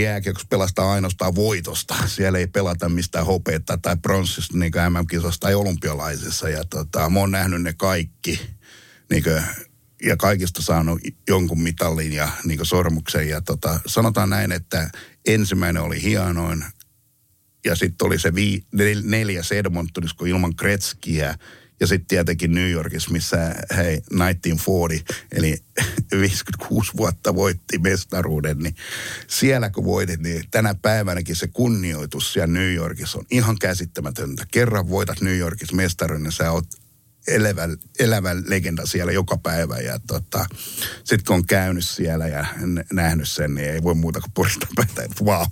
[0.01, 1.95] jääkiekossa pelastaa ainoastaan voitosta.
[2.15, 6.49] Siellä ei pelata mistään hopeetta tai pronssista niin MM-kisosta tai olympialaisissa.
[6.49, 8.41] Ja tota, mä oon nähnyt ne kaikki
[9.09, 9.43] niin kuin,
[10.03, 13.29] ja kaikista saanut jonkun mitallin ja niin sormuksen.
[13.29, 14.89] Ja tota, sanotaan näin, että
[15.27, 16.65] ensimmäinen oli hienoin
[17.65, 21.35] ja sitten oli se vii, nel, neljäs Edmontonissa, kun ilman Kretskiä
[21.79, 23.37] ja sitten tietenkin New Yorkissa, missä
[23.77, 25.57] hei, 1940, eli
[26.21, 28.75] 56 vuotta voitti mestaruuden, niin
[29.27, 34.45] siellä kun voitit, niin tänä päivänäkin se kunnioitus siellä New Yorkissa on ihan käsittämätöntä.
[34.51, 36.67] Kerran voitat New Yorkissa mestaruuden, niin sä oot
[37.27, 39.77] elävä, elävä legenda siellä joka päivä.
[39.77, 40.45] Ja tota,
[41.03, 42.45] sitten kun on käynyt siellä ja
[42.93, 45.45] nähnyt sen, niin ei voi muuta kuin puristaa päätä, että vau.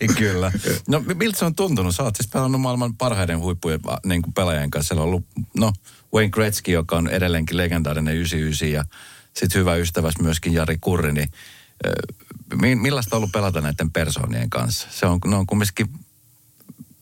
[0.00, 0.52] Niin, kyllä.
[0.88, 1.94] No miltä se on tuntunut?
[1.94, 4.88] Sä oot siis pelannut maailman parhaiden huippujen niin kuin pelaajien kanssa.
[4.88, 5.26] Siellä on ollut,
[5.56, 5.72] no,
[6.14, 8.84] Wayne Gretzky, joka on edelleenkin legendaarinen 99 ja
[9.34, 11.28] sitten hyvä ystäväs myöskin Jari Kurri, niin
[12.78, 14.88] millaista on ollut pelata näiden persoonien kanssa?
[14.90, 15.88] Se on, ne on kumminkin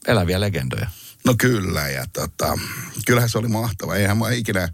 [0.07, 0.91] eläviä legendoja.
[1.27, 2.59] No kyllä, ja tota,
[3.07, 3.97] kyllähän se oli mahtava.
[3.97, 4.69] Eihän mä ikinä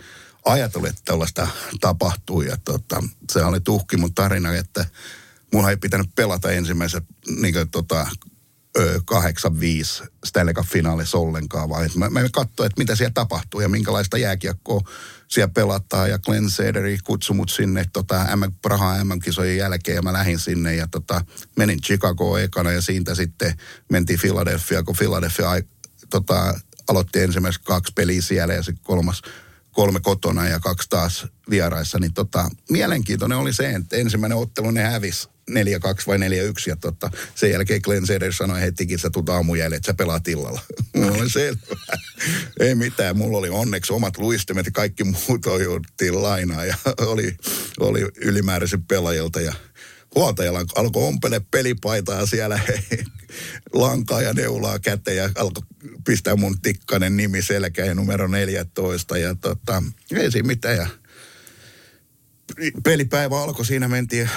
[0.45, 1.49] ajatellut, että tällaista
[1.81, 2.43] tapahtuu.
[2.43, 4.87] Ja tota, se oli tuhki mun tarina, että
[5.53, 7.03] mulla ei pitänyt pelata ensimmäisen
[7.41, 8.07] niin kuin, tota,
[8.79, 14.81] 8-5 Stanley Cup-finaalissa ollenkaan, vaan mä, mä katsoin, että mitä siellä tapahtuu ja minkälaista jääkiekkoa
[15.29, 16.11] siellä pelataan.
[16.11, 20.75] Ja Glenn Sederi kutsui mut sinne tota, M, Praha MM-kisojen jälkeen ja mä lähdin sinne
[20.75, 21.25] ja tota,
[21.57, 23.55] menin Chicagoon ekana ja siitä sitten
[23.89, 25.51] mentiin Philadelphia, kun Philadelphia
[26.11, 29.23] tota, aloitti ensimmäiset kaksi peliä siellä ja sitten kolmas
[29.73, 34.83] kolme kotona ja kaksi taas vieraissa, niin tota, mielenkiintoinen oli se, että ensimmäinen ottelu ne
[34.83, 35.53] hävisi 4-2
[36.07, 36.21] vai 4-1
[36.67, 40.61] ja tota, sen jälkeen Glenn Seder sanoi hetikin, sä tuut aamujälle, että sä pelaat illalla.
[40.97, 41.61] Mulla oli selvä.
[42.61, 47.37] Ei mitään, mulla oli onneksi omat luistimet ja kaikki muut ojuttiin lainaa ja oli,
[47.81, 49.55] oli ylimääräisen pelaajilta ja
[50.15, 52.61] huoltajalla alkoi ompele pelipaitaa siellä
[53.73, 55.63] lankaa ja neulaa käteen ja alkoi
[56.07, 60.87] pistää mun tikkanen nimi selkään numero 14 ja tota, ei siinä mitään ja
[62.85, 64.31] pelipäivä alkoi, siinä mentiin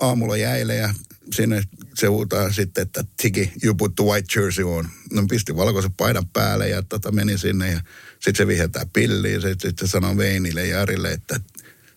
[0.00, 0.94] aamulla jäille ja
[1.34, 1.62] sinne
[1.94, 4.88] se huutaa sitten, että Tiki, you put the white jersey on.
[5.12, 7.80] No pisti valkoisen paidan päälle ja tota, meni sinne ja
[8.12, 9.40] sitten se vihetää pilliin.
[9.40, 11.40] Sitten sit se sanoo Veinille ja Jarille, että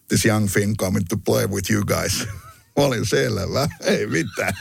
[0.07, 2.27] this young Finn coming to play with you guys.
[2.75, 4.53] Olin selvä, ei mitään.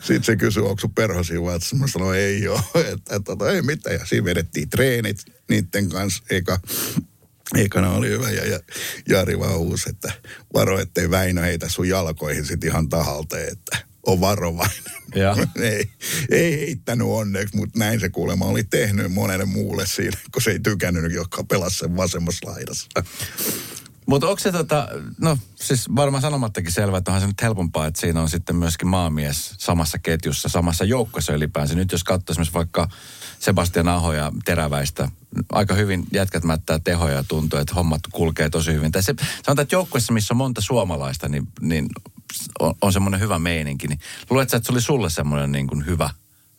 [0.00, 1.58] Sitten se kysyi, onko sun perhosi vai?
[1.78, 2.60] Mä sanoin, ei ole,
[2.92, 3.96] että, tota, ei mitään.
[3.96, 6.58] Ja siinä vedettiin treenit niiden kanssa, eikä
[7.56, 8.60] Ekana oli hyvä ja, ja
[9.08, 10.12] Jari vaan uusi, että
[10.54, 14.82] varo, ettei Väinö heitä sun jalkoihin sit ihan tahalta, että on varovainen.
[15.14, 15.36] Ja.
[15.62, 15.90] ei,
[16.30, 20.60] ei heittänyt onneksi, mutta näin se kuulemma oli tehnyt monelle muulle siinä, kun se ei
[20.60, 22.88] tykännyt, joka pelasi sen vasemmassa laidassa.
[24.12, 24.88] Mutta onko se tota,
[25.20, 28.88] no siis varmaan sanomattakin selvä, että onhan se nyt helpompaa, että siinä on sitten myöskin
[28.88, 31.74] maamies samassa ketjussa, samassa joukkossa ylipäänsä.
[31.74, 32.88] Nyt jos katsoo esimerkiksi vaikka
[33.38, 35.08] Sebastian Aho ja Teräväistä,
[35.52, 38.92] aika hyvin jätkät mättää tehoja ja tuntuu, että hommat kulkee tosi hyvin.
[38.92, 41.86] Tai se, sanotaan, että joukkueessa, missä on monta suomalaista, niin, niin
[42.60, 43.88] on, on semmoinen hyvä meininki.
[43.88, 46.10] Niin luuletko, että se oli sulle semmoinen niin kuin hyvä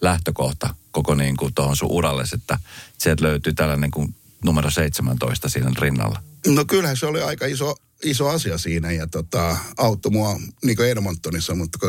[0.02, 2.60] lähtökohta koko niin kuin tuohon sun uralle, että
[2.98, 6.24] sieltä löytyy tällainen kuin numero 17 siinä rinnalla?
[6.48, 10.90] No kyllähän se oli aika iso, iso asia siinä ja tota, auttoi mua niin kuin
[10.90, 11.80] Edmontonissa, mutta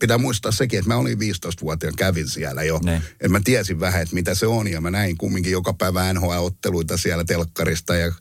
[0.00, 2.80] pitää muistaa sekin, että mä olin 15-vuotiaan, kävin siellä jo.
[2.84, 2.96] Ne.
[3.12, 6.96] Että mä tiesin vähän, että mitä se on ja mä näin kumminkin joka päivä NHL-otteluita
[6.96, 8.12] siellä telkkarista ja,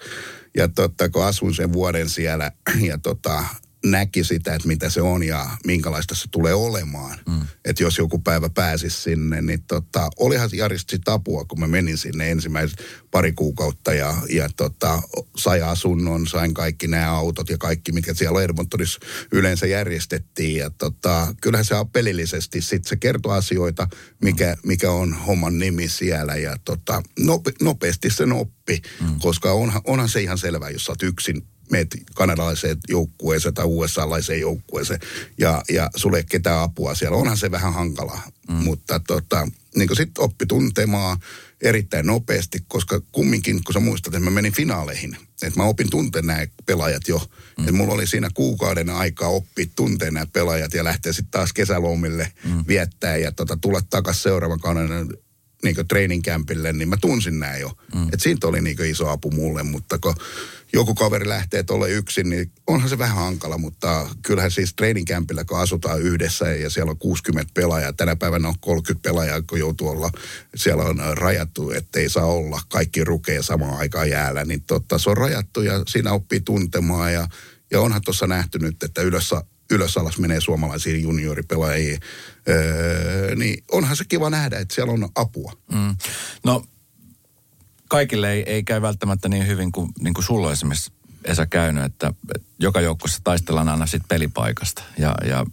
[0.57, 2.51] ja tota, kun asuin sen vuoden siellä
[2.89, 3.43] ja tota,
[3.85, 7.19] näki sitä, että mitä se on ja minkälaista se tulee olemaan.
[7.27, 7.41] Mm.
[7.65, 12.31] Että jos joku päivä pääsisi sinne, niin tota, olihan Jaristi tapua, kun mä menin sinne
[12.31, 12.79] ensimmäiset
[13.11, 15.01] pari kuukautta ja, ja tota,
[15.37, 18.99] sai asunnon, sain kaikki nämä autot ja kaikki, mitkä siellä Edmontonissa
[19.31, 20.55] yleensä järjestettiin.
[20.55, 23.87] Ja tota, kyllähän se on pelillisesti, sitten se kertoo asioita,
[24.21, 29.19] mikä, mikä on homman nimi siellä ja tota, nope, nopeasti sen oppi, mm.
[29.19, 34.41] koska onhan, onhan se ihan selvä, jos sä oot yksin meet kanadalaiseen joukkueeseen tai USA-laiseen
[34.41, 34.99] joukkueeseen
[35.37, 37.17] ja, ja sulle ei ketään apua siellä.
[37.17, 38.55] Onhan se vähän hankalaa, mm.
[38.55, 41.17] mutta tota, niin sitten oppi tuntemaan
[41.61, 46.25] erittäin nopeasti, koska kumminkin, kun sä muistat, että mä menin finaaleihin, että mä opin tunteen
[46.25, 47.17] nämä pelaajat jo.
[47.17, 47.63] Mm.
[47.63, 52.31] Että mulla oli siinä kuukauden aikaa oppia tunteen nämä pelaajat ja lähteä sitten taas kesälomille
[52.43, 52.63] mm.
[52.67, 54.89] viettää ja tota, tulla takaisin seuraavan kauden
[55.63, 57.71] niin training campille, niin mä tunsin nämä jo.
[57.95, 58.03] Mm.
[58.03, 60.15] Että siitä oli niin iso apu mulle, mutta kun
[60.73, 65.45] joku kaveri lähtee tuolle yksin, niin onhan se vähän hankala, mutta kyllähän siis training campillä,
[65.45, 69.89] kun asutaan yhdessä ja siellä on 60 pelaajaa, tänä päivänä on 30 pelaajaa, kun joutuu
[69.89, 70.11] olla,
[70.55, 75.17] siellä on rajattu, ettei saa olla kaikki rukeja samaan aikaan jäällä, niin totta, se on
[75.17, 77.27] rajattu ja siinä oppii tuntemaan ja,
[77.71, 79.33] ja onhan tuossa nähty nyt, että ylös,
[79.71, 81.99] ylös alas menee suomalaisiin junioripelaajiin,
[82.49, 85.53] öö, niin onhan se kiva nähdä, että siellä on apua.
[85.71, 85.95] Mm.
[86.43, 86.65] No
[87.89, 90.91] kaikille ei, ei käy välttämättä niin hyvin kuin, niin kuin sulla esimerkiksi
[91.23, 92.13] Esa käynyt, että,
[92.59, 94.83] joka joukkueessa taistellaan aina sit pelipaikasta.
[94.97, 95.45] Ja, ja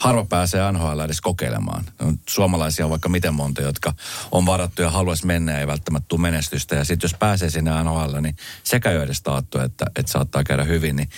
[0.00, 1.84] harva pääsee NHL edes kokeilemaan.
[2.00, 3.94] On suomalaisia on vaikka miten monta, jotka
[4.32, 6.76] on varattu ja haluaisi mennä ja ei välttämättä tule menestystä.
[6.76, 10.64] Ja sitten jos pääsee sinne NHL, niin sekä jo edes taattu, että, että saattaa käydä
[10.64, 10.96] hyvin.
[10.96, 11.08] Niin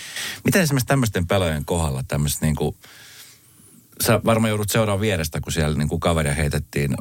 [0.45, 2.75] miten esimerkiksi tämmöisten pelojen kohdalla tämmöiset niin kuin,
[4.05, 6.97] sä varmaan joudut seuraamaan vierestä, kun siellä niin kuin kaveria heitettiin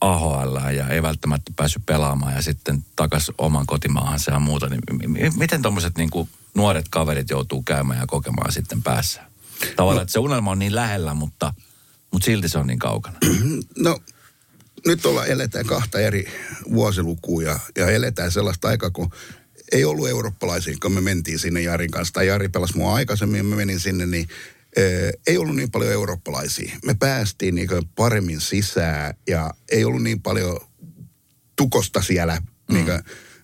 [0.00, 4.68] AHL ja ei välttämättä päässyt pelaamaan ja sitten takaisin oman kotimaahansa ja muuta.
[4.68, 6.10] Niin miten tuommoiset niin
[6.54, 9.28] nuoret kaverit joutuu käymään ja kokemaan sitten päässä?
[9.76, 11.54] Tavallaan, no, että se unelma on niin lähellä, mutta,
[12.12, 13.18] mutta silti se on niin kaukana.
[13.78, 13.98] No
[14.86, 16.26] nyt ollaan, eletään kahta eri
[16.72, 19.10] vuosilukua ja, ja eletään sellaista aikaa, kun
[19.72, 22.14] ei ollut eurooppalaisia, kun me mentiin sinne Jarin kanssa.
[22.14, 24.28] Tai Jari pelasi mua aikaisemmin ja mä menin sinne, niin
[25.26, 26.78] ei ollut niin paljon eurooppalaisia.
[26.84, 30.60] Me päästiin niin paremmin sisään ja ei ollut niin paljon
[31.56, 32.74] tukosta siellä mm.
[32.74, 32.86] niin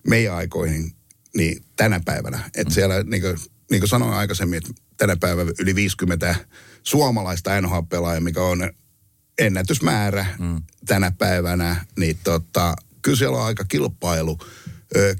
[0.07, 0.91] meidän aikoihin
[1.35, 2.37] niin tänä päivänä.
[2.45, 2.73] Että mm.
[2.73, 3.23] siellä, niin
[3.71, 6.35] niin kuin sanoin aikaisemmin, että tänä päivänä yli 50
[6.83, 8.71] suomalaista NHL-pelaajaa, mikä on
[9.37, 10.61] ennätysmäärä mm.
[10.85, 14.39] tänä päivänä, niin tota, kyllä siellä on aika kilpailu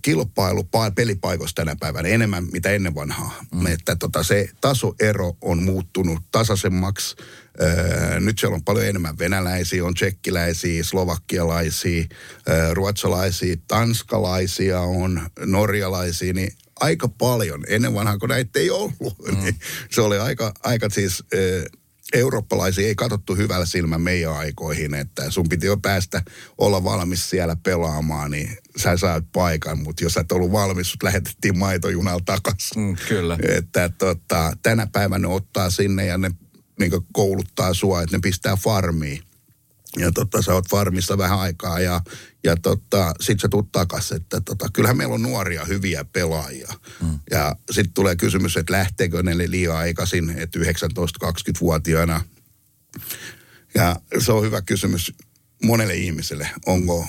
[0.02, 3.44] kilpailu pelipaikoissa tänä päivänä enemmän mitä ennen vanhaa.
[3.56, 3.66] Mm.
[3.66, 7.16] Että tota, se tasoero on muuttunut tasaisemmaksi.
[8.20, 12.06] Nyt siellä on paljon enemmän venäläisiä, on tsekkiläisiä, slovakkialaisia,
[12.74, 17.64] ruotsalaisia, tanskalaisia on, norjalaisia, niin aika paljon.
[17.68, 19.38] Ennen vanhaa, kun näitä ei ollut, mm.
[19.44, 19.56] niin
[19.92, 21.24] se oli aika, aika siis...
[21.34, 21.66] Öö,
[22.14, 26.22] eurooppalaisia ei katsottu hyvällä silmän meidän aikoihin, että sun piti jo päästä
[26.58, 31.58] olla valmis siellä pelaamaan, niin sä saat paikan, mutta jos et ollut valmis, sut lähetettiin
[31.58, 32.82] maitojunalla takaisin.
[32.82, 33.38] Mm, kyllä.
[33.58, 36.32] Että tota, tänä päivänä ne ottaa sinne ja ne
[36.80, 39.22] niin kouluttaa sua, että ne pistää farmiin.
[40.00, 42.02] Ja tota, sä oot farmissa vähän aikaa ja,
[42.44, 46.74] ja tota, sit sä tuut takas, että tota, kyllähän meillä on nuoria hyviä pelaajia.
[47.02, 47.20] Mm.
[47.32, 52.22] Ja sitten tulee kysymys, että lähteekö ne liian aikaisin, että 19-20-vuotiaana.
[53.76, 55.14] Ja se on hyvä kysymys
[55.64, 56.50] monelle ihmiselle.
[56.66, 57.08] Onko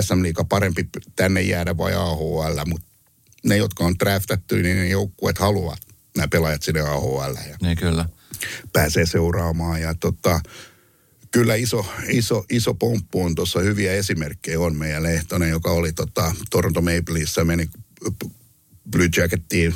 [0.00, 2.86] SM Liiga parempi tänne jäädä vai AHL, mutta
[3.44, 5.78] ne, jotka on draftattu, niin ne joukkueet haluavat
[6.16, 7.34] nämä pelaajat sinne AHL.
[7.48, 8.08] Ja niin kyllä.
[8.72, 10.40] Pääsee seuraamaan ja tota,
[11.30, 16.34] kyllä iso, iso, iso pomppu on tuossa hyviä esimerkkejä on meidän Lehtonen, joka oli tota,
[16.50, 17.70] Toronto Maple Leafsissä, meni
[18.90, 19.74] Blue Jackettiin.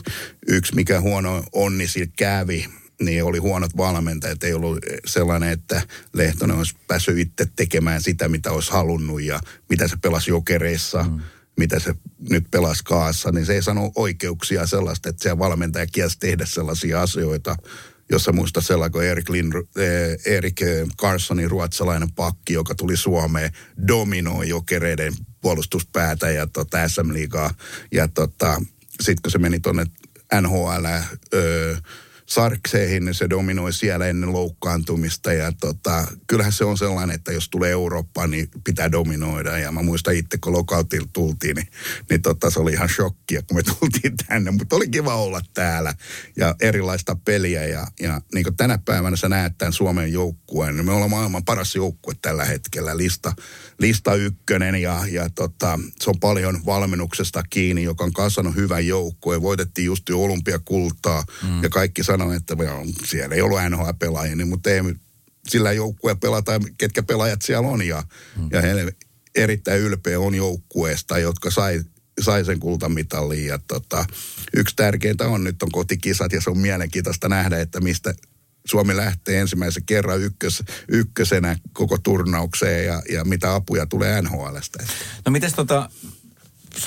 [0.48, 2.66] Yksi, mikä huono onni sillä kävi,
[3.02, 4.44] niin oli huonot valmentajat.
[4.44, 9.88] Ei ollut sellainen, että Lehtonen olisi päässyt itse tekemään sitä, mitä olisi halunnut ja mitä
[9.88, 11.02] se pelasi jokereissa.
[11.02, 11.20] Mm.
[11.56, 11.94] mitä se
[12.30, 17.02] nyt pelasi kaassa, niin se ei sano oikeuksia sellaista, että se valmentaja kiesi tehdä sellaisia
[17.02, 17.56] asioita,
[18.14, 20.60] jossa muista sellainen kuin Erik, Lind, eh, Erik
[21.00, 23.50] Carsonin ruotsalainen pakki, joka tuli Suomeen,
[23.88, 27.54] dominoi jokereiden puolustuspäätä ja tota, SM-liigaa.
[27.92, 28.62] Ja tota,
[29.00, 29.86] sitten kun se meni tuonne
[30.40, 30.86] NHL,
[31.34, 31.76] öö,
[32.34, 35.32] Sarkseihin, niin se dominoi siellä ennen loukkaantumista.
[35.32, 39.58] Ja tota, kyllähän se on sellainen, että jos tulee Eurooppaan, niin pitää dominoida.
[39.58, 41.68] Ja mä muistan itse, kun lokautilta tultiin, niin,
[42.10, 44.50] niin tota, se oli ihan shokkia, kun me tultiin tänne.
[44.50, 45.94] Mutta oli kiva olla täällä
[46.36, 47.66] ja erilaista peliä.
[47.66, 51.44] Ja, ja niin kuin tänä päivänä sä näet tämän Suomen joukkueen, niin me ollaan maailman
[51.44, 52.96] paras joukkue tällä hetkellä.
[52.96, 53.32] Lista,
[53.78, 59.42] lista ykkönen ja, ja tota, se on paljon valmennuksesta kiinni, joka on kasvanut hyvän joukkueen.
[59.42, 61.62] Voitettiin just jo olympiakultaa mm.
[61.62, 62.56] ja kaikki sanoo, sanoin, että
[63.06, 64.80] siellä ei ollut NHL-pelaajia, niin, mutta ei
[65.48, 67.82] sillä joukkueen pelata, ketkä pelaajat siellä on.
[67.82, 68.02] Ja,
[68.36, 68.48] mm.
[68.52, 68.92] ja he
[69.34, 71.80] erittäin ylpeä on joukkueesta, jotka sai,
[72.20, 73.46] sai sen kultamitalin.
[73.46, 74.04] Ja tota,
[74.56, 78.14] yksi tärkeintä on nyt on kotikisat ja se on mielenkiintoista nähdä, että mistä
[78.64, 84.84] Suomi lähtee ensimmäisen kerran ykkös, ykkösenä koko turnaukseen ja, ja mitä apuja tulee NHLstä.
[85.26, 85.90] No miten tota,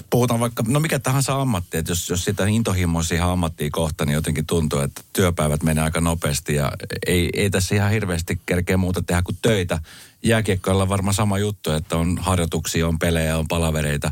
[0.10, 4.14] puhutaan vaikka, no mikä tahansa ammatti, että jos, jos sitä intohimoa siihen ammattiin kohta, niin
[4.14, 6.72] jotenkin tuntuu, että työpäivät menee aika nopeasti ja
[7.08, 9.80] ei, ei tässä ihan hirveästi kerkeä muuta tehdä kuin töitä.
[10.24, 14.12] Jääkiekkoilla on varmaan sama juttu, että on harjoituksia, on pelejä, on palavereita.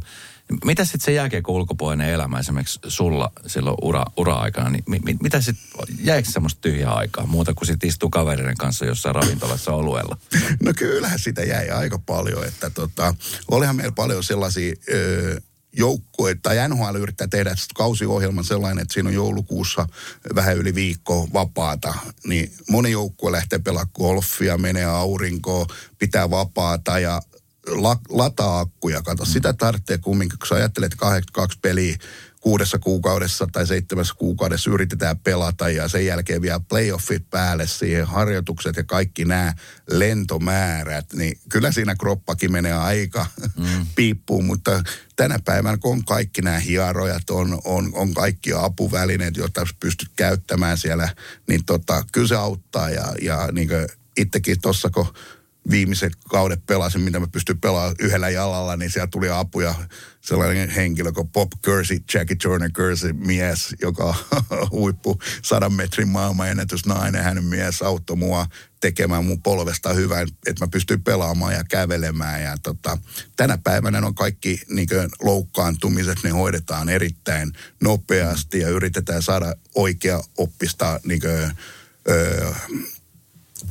[0.65, 5.41] Mitä sitten se jääkiekko ulkopuolinen elämä esimerkiksi sulla silloin ura, ura-aikana, niin mi, mi, mitä
[5.41, 5.65] sitten,
[6.03, 10.17] jäikö semmoista tyhjää aikaa muuta kuin sitten istuu kavereiden kanssa jossain ravintolassa oluella?
[10.63, 13.15] No kyllähän sitä jäi aika paljon, että tota,
[13.51, 14.75] olihan meillä paljon sellaisia...
[14.89, 15.39] Öö,
[15.73, 19.87] joukkue tai NHL yrittää tehdä kausiohjelman sellainen, että siinä on joulukuussa
[20.35, 21.93] vähän yli viikko vapaata,
[22.27, 25.67] niin moni joukkue lähtee pelaamaan golfia, menee aurinkoon,
[25.99, 27.21] pitää vapaata ja
[27.67, 29.01] la, lataa akkuja.
[29.01, 29.31] Kato, mm.
[29.31, 31.97] sitä tarvitsee kumminkin, kun sä ajattelet 82 peliä
[32.43, 38.75] kuudessa kuukaudessa tai seitsemässä kuukaudessa yritetään pelata ja sen jälkeen vielä playoffit päälle siihen, harjoitukset
[38.75, 39.53] ja kaikki nämä
[39.89, 43.25] lentomäärät, niin kyllä siinä kroppakin menee aika
[43.57, 43.85] mm.
[43.95, 44.83] piippuun, mutta
[45.15, 50.77] tänä päivänä kun on kaikki nämä hierojat, on, on, on kaikki apuvälineet, joita pystyt käyttämään
[50.77, 51.09] siellä,
[51.47, 53.69] niin tota, kyllä se auttaa ja, ja niin
[54.17, 55.13] itsekin tuossa kun
[55.71, 59.75] viimeiset kaudet pelasin, mitä mä pystyin pelaamaan yhdellä jalalla, niin siellä tuli apuja
[60.21, 64.15] sellainen henkilö kuin Bob Kersey, Jackie Turner Kersey mies, joka
[64.71, 66.13] huippu sadan metrin
[66.85, 68.47] nainen, Hänen mies auttoi mua
[68.81, 72.41] tekemään mun polvesta hyvän, että mä pystyn pelaamaan ja kävelemään.
[72.41, 72.97] Ja tota,
[73.35, 74.87] tänä päivänä on kaikki niin
[75.21, 81.51] loukkaantumiset, ne hoidetaan erittäin nopeasti ja yritetään saada oikea oppista niin kuin,
[82.09, 82.51] öö,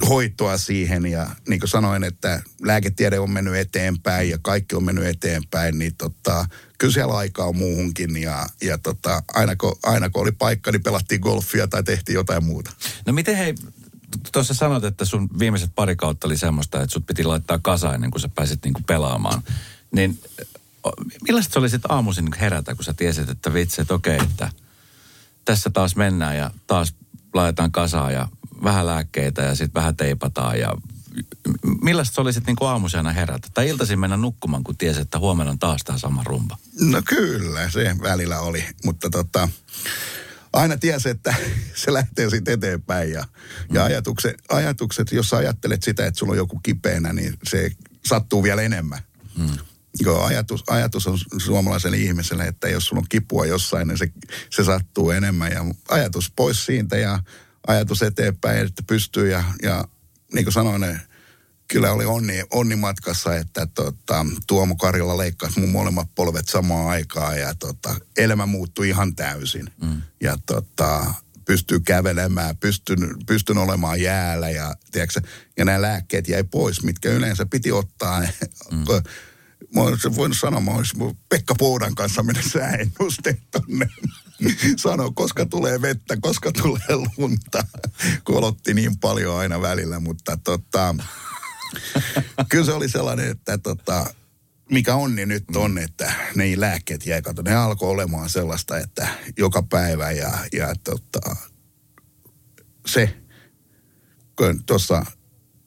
[0.08, 5.06] hoitoa siihen ja niin kuin sanoin, että lääketiede on mennyt eteenpäin ja kaikki on mennyt
[5.06, 6.46] eteenpäin, niin tota,
[6.78, 10.82] kyllä siellä aikaa on muuhunkin ja, ja tota, aina, kun, aina kun oli paikka, niin
[10.82, 12.70] pelattiin golfia tai tehtiin jotain muuta.
[13.06, 13.54] No miten hei,
[14.32, 18.10] tuossa sanoit, että sun viimeiset pari kautta oli semmoista, että sut piti laittaa kasa ennen
[18.10, 19.42] kuin sä pääsit niinku pelaamaan.
[19.92, 20.20] Niin
[21.22, 24.50] millaista se oli sitten aamuisin herätä, kun sä tiesit, että vitsi, että okei, että
[25.44, 26.94] tässä taas mennään ja taas
[27.34, 28.28] laitetaan kasaa ja
[28.64, 30.74] vähän lääkkeitä ja sitten vähän teipataan ja
[31.82, 33.48] millaista se oli sitten niin aamusena herätä?
[33.54, 36.58] Tai iltaisin mennä nukkumaan, kun tiesi, että huomenna on taas tämä sama rumba?
[36.80, 38.64] No kyllä, se välillä oli.
[38.84, 39.48] Mutta tota,
[40.52, 41.34] aina tiesi, että
[41.84, 43.10] se lähtee sitten eteenpäin.
[43.10, 43.74] Ja, mm.
[43.74, 47.70] ja ajatukset, ajatukset, jos ajattelet sitä, että sulla on joku kipeänä, niin se
[48.06, 49.00] sattuu vielä enemmän.
[49.38, 49.58] Mm.
[50.00, 54.12] Joo, ajatus, ajatus on suomalaiselle ihmiselle, että jos sulla on kipua jossain, niin se,
[54.50, 55.52] se sattuu enemmän.
[55.52, 57.18] Ja ajatus pois siitä ja
[57.66, 59.84] ajatus eteenpäin, että pystyy ja, ja
[60.34, 61.00] niin kuin sanoin,
[61.68, 67.38] kyllä oli onni, onni matkassa, että tota, Tuomo Karjala leikkasi mun molemmat polvet samaan aikaan
[67.38, 69.70] ja tota, elämä muuttui ihan täysin.
[69.82, 70.02] Mm.
[70.20, 75.20] Ja tota, pystyy kävelemään, pystyn, pystyn olemaan jäällä ja, tiedätkö,
[75.56, 78.22] ja nämä lääkkeet jäi pois, mitkä yleensä piti ottaa.
[78.70, 78.78] Mm.
[79.74, 83.88] Mä olisin voinut sanoa, mä olisin Pekka Poudan kanssa mennä sääennusteet tonne
[84.76, 87.64] sano, koska tulee vettä, koska tulee lunta.
[88.24, 90.94] Kolotti niin paljon aina välillä, mutta tota,
[92.48, 94.14] kyllä se oli sellainen, että tota,
[94.70, 99.62] mikä onni nyt on, että ne lääkkeet jäi, kato, ne alkoi olemaan sellaista, että joka
[99.62, 101.36] päivä ja, ja tota,
[102.86, 103.16] se,
[104.66, 105.06] tuossa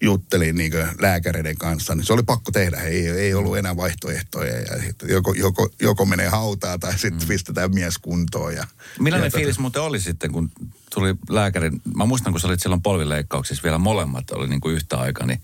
[0.05, 2.77] juttelin niin lääkäreiden kanssa, niin se oli pakko tehdä.
[2.77, 4.59] Ei, ei ollut enää vaihtoehtoja.
[4.59, 7.27] Ja joko, joko, joko menee hautaa tai sitten mm.
[7.27, 8.55] pistetään mies kuntoon.
[8.55, 8.67] Ja,
[8.99, 9.61] Millainen ja fiilis tota...
[9.61, 10.51] muuten oli sitten, kun
[10.93, 14.97] tuli lääkärin, mä muistan, kun sä olit silloin polvileikkauksissa vielä molemmat oli niin kuin yhtä
[14.97, 15.41] aikaa, niin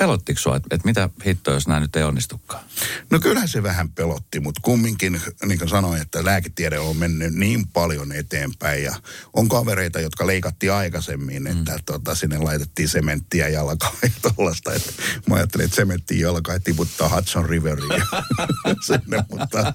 [0.00, 2.64] pelottiko sua, että, että mitä hittoa, jos nämä nyt ei onnistukaan?
[3.10, 7.68] No kyllä se vähän pelotti, mutta kumminkin, niin kuin sanoin, että lääketiede on mennyt niin
[7.68, 8.94] paljon eteenpäin ja
[9.32, 11.82] on kavereita, jotka leikattiin aikaisemmin, että mm.
[11.86, 14.72] tota, sinne laitettiin sementtiä jalkaan ja tollaista.
[14.72, 14.92] Että
[15.28, 18.02] mä ajattelin, että sementtiä jalkaan ja tiputtaa Hudson Riveriin
[18.86, 19.74] sinne, mutta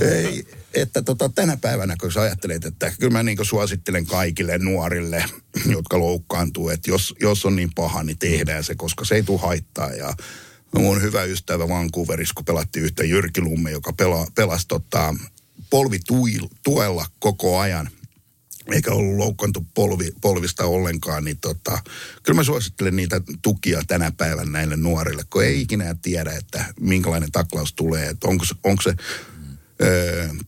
[0.00, 5.24] ei, että tota, tänä päivänä, kun sä ajattelet, että kyllä mä niin suosittelen kaikille nuorille,
[5.76, 9.40] jotka loukkaantuu, että jos, jos on niin paha, niin tehdään se, koska se ei tule
[9.40, 9.90] haittaa.
[9.90, 10.14] Ja
[10.78, 15.14] mun hyvä ystävä Vancouverissa, kun pelattiin yhtä Jyrki Lumme, joka pela, pelasi tota,
[15.70, 17.88] polvituella koko ajan,
[18.72, 21.78] eikä ollut loukkaantu polvi, polvista ollenkaan, niin tota,
[22.22, 27.32] kyllä mä suosittelen niitä tukia tänä päivänä näille nuorille, kun ei ikinä tiedä, että minkälainen
[27.32, 28.94] taklaus tulee, että onko, onko se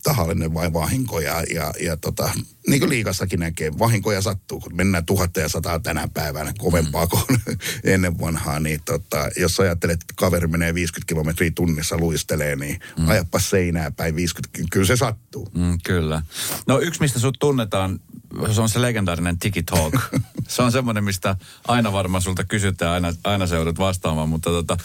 [0.03, 1.19] tahallinen vai vahinko.
[1.19, 2.33] Ja, ja, ja tota,
[2.67, 7.09] niin kuin liikassakin näkee, vahinkoja sattuu, kun mennään tuhatta ja sataa tänä päivänä kovempaa mm.
[7.09, 7.41] kuin
[7.93, 8.59] ennen vanhaa.
[8.59, 13.07] Niin tota, jos ajattelet, että kaveri menee 50 kilometriä tunnissa luistelee, niin mm.
[13.07, 15.49] ajappa seinää päin 50, kyllä se sattuu.
[15.53, 16.21] Mm, kyllä.
[16.67, 17.99] No yksi, mistä sut tunnetaan
[18.51, 19.93] se on se legendaarinen Tiki Talk.
[20.47, 21.35] Se on semmoinen, mistä
[21.67, 24.77] aina varmaan sulta kysytään, aina, aina seudut vastaamaan, mutta tota,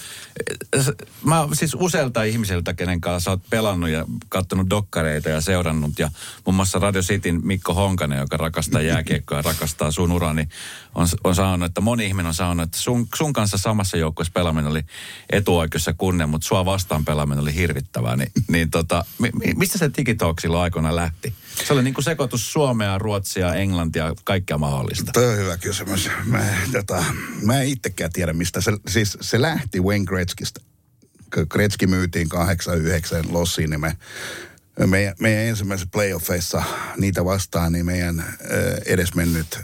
[1.25, 6.11] mä siis useilta ihmisiltä, kenen kanssa oot pelannut ja katsonut dokkareita ja seurannut, ja
[6.47, 10.49] muun muassa Radio Cityn Mikko Honkanen, joka rakastaa jääkiekkoa ja rakastaa sun urani,
[10.95, 14.71] on, on saanut, että moni ihminen on saanut, että sun, sun kanssa samassa joukkueessa pelaaminen
[14.71, 14.83] oli
[15.31, 18.17] etuoikeus ja kunne, mutta sua vastaan pelaaminen oli hirvittävää.
[18.17, 21.35] Ni, niin tota, mi, mistä se Tiki Talk silloin aikoina lähti?
[21.67, 25.13] Se oli niin kuin sekoitus Suomea, Ruotsia, Englantia, kaikkea mahdollista.
[25.13, 26.11] Tuo on hyvä kysymys.
[26.25, 27.05] Mä, tota,
[27.43, 30.61] mä en itsekään tiedä, mistä se, siis se lähti Wayne Gretzkistä.
[31.49, 33.97] Gretzky myytiin 89 lossiin, niin me
[34.87, 36.63] meidän, meidän ensimmäisessä playoffeissa
[36.97, 38.25] niitä vastaan, niin meidän
[38.87, 39.61] edesmennyt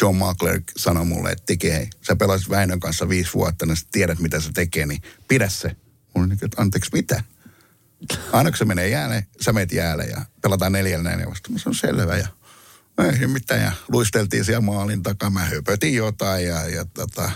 [0.00, 3.86] John Markler sanoi mulle, että teki, hei, sä pelasit Väinön kanssa viisi vuotta, niin sä
[3.92, 5.76] tiedät, mitä se tekee, niin pidä se.
[6.14, 7.22] Mulla niin, että anteeksi, mitä?
[8.32, 11.50] Aina kun se menee jäälle, sä meet jäälle ja pelataan neljällä näin vasta.
[11.56, 12.28] Se on selvä ja
[12.98, 13.62] ei mitään.
[13.62, 15.30] Ja luisteltiin siellä maalin takaa.
[15.30, 17.30] Mä höpötin jotain ja, ja tota,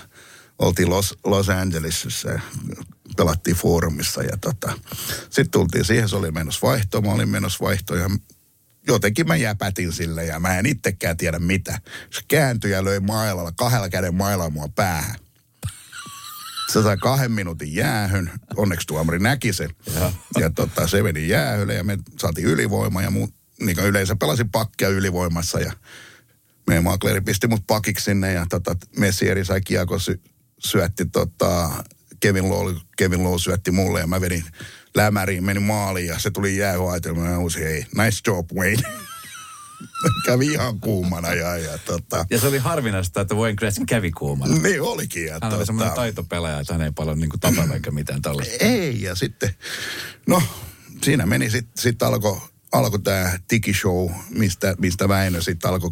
[0.58, 2.40] oltiin Los, Los Angelesissa
[3.16, 4.22] pelattiin foorumissa.
[4.22, 4.72] Ja tota,
[5.20, 8.10] sitten tultiin siihen, se oli menossa vaihto, mä olin menossa vaihto ja
[8.86, 11.80] jotenkin mä jäpätin sille ja mä en itsekään tiedä mitä.
[12.10, 15.16] Se kääntyi ja löi mailalla, kahdella käden mailalla mua päähän.
[16.72, 18.30] Se sai kahden minuutin jäähyn.
[18.56, 19.70] Onneksi tuomari näki sen.
[19.94, 24.50] Ja, ja tota, se meni jäähylle ja me saatiin ylivoima ja mun, niin yleensä pelasin
[24.50, 25.72] pakkia ylivoimassa ja
[26.66, 30.20] meidän makleri pisti mut pakiksi sinne ja tota, Messieri sai kiekko sy-
[30.58, 31.84] syötti tota,
[32.20, 34.44] Kevin Lowe, Kevin Lowe syötti mulle ja mä vedin
[34.94, 37.18] lämäriin, meni maaliin ja se tuli jäähyaiteen.
[37.18, 38.82] Mä uusi, ei, nice job Wayne.
[40.26, 41.34] kävi ihan kuumana.
[41.34, 42.26] Ja, ja, tota...
[42.30, 44.56] ja se oli harvinaista, että Wayne Gretzky kävi kuumana.
[44.56, 45.26] Niin olikin.
[45.26, 45.56] Ja, hän tota...
[45.56, 48.56] oli semmoinen taitopelaaja, että hän ei paljon niin tapana eikä mitään tällaista.
[48.60, 49.54] Ei, ja sitten,
[50.26, 50.42] no
[51.04, 52.40] siinä meni, sitten sit alkoi
[52.72, 55.90] alkoi tämä Tiki-show, mistä, mistä Väinö sitten alkoi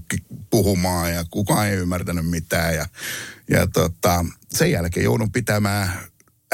[0.50, 2.74] puhumaan ja kukaan ei ymmärtänyt mitään.
[2.74, 2.87] Ja,
[3.50, 5.92] ja tota, sen jälkeen joudun pitämään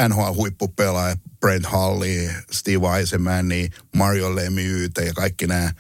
[0.09, 5.73] NHL-huippupelaaja Brent Hully, Steve Eisenmani, Mario Lemieux ja kaikki nämä,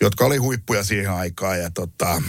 [0.00, 1.60] jotka oli huippuja siihen aikaan.
[1.60, 2.22] Ja tota,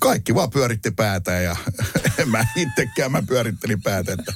[0.00, 1.56] kaikki vaan pyöritti päätä ja
[2.18, 4.32] en mä itsekään, mä pyörittelin päätä, että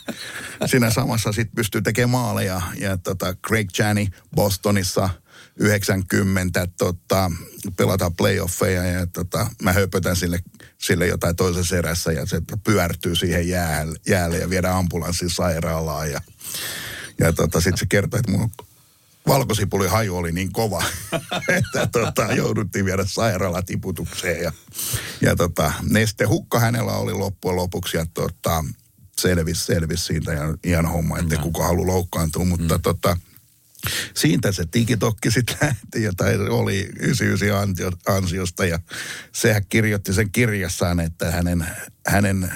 [0.66, 2.62] siinä samassa sitten pystyy tekemään maaleja.
[2.78, 5.10] Ja tota, Craig Chaney Bostonissa–
[5.56, 7.30] 90 tota,
[7.76, 10.38] pelataan playoffeja ja tota, mä höpötän sille,
[10.78, 16.20] sille jotain toisessa erässä ja se pyörtyy siihen jäälle, jäälle ja viedään ambulanssin sairaalaan ja,
[17.18, 18.50] ja tota, sitten se kertoo, että mun
[19.26, 20.82] valkosipuli haju oli niin kova,
[21.58, 24.52] että tota, jouduttiin viedä sairaalatiputukseen ja,
[25.20, 28.64] ja tota, neste hukka hänellä oli loppujen lopuksi ja tota,
[29.20, 31.42] selvisi, selvisi siitä ja ihan homma, että no.
[31.42, 32.82] kuka haluaa loukkaantua, mutta mm.
[32.82, 33.16] tota,
[34.14, 38.78] siitä se tikitokki sitten lähti, ja tai oli 99 ansiosta, ja
[39.32, 41.66] sehän kirjoitti sen kirjassaan, että hänen,
[42.06, 42.52] hänen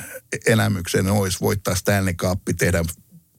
[0.46, 2.84] elämyksen olisi voittaa Stanley Cup, tehdä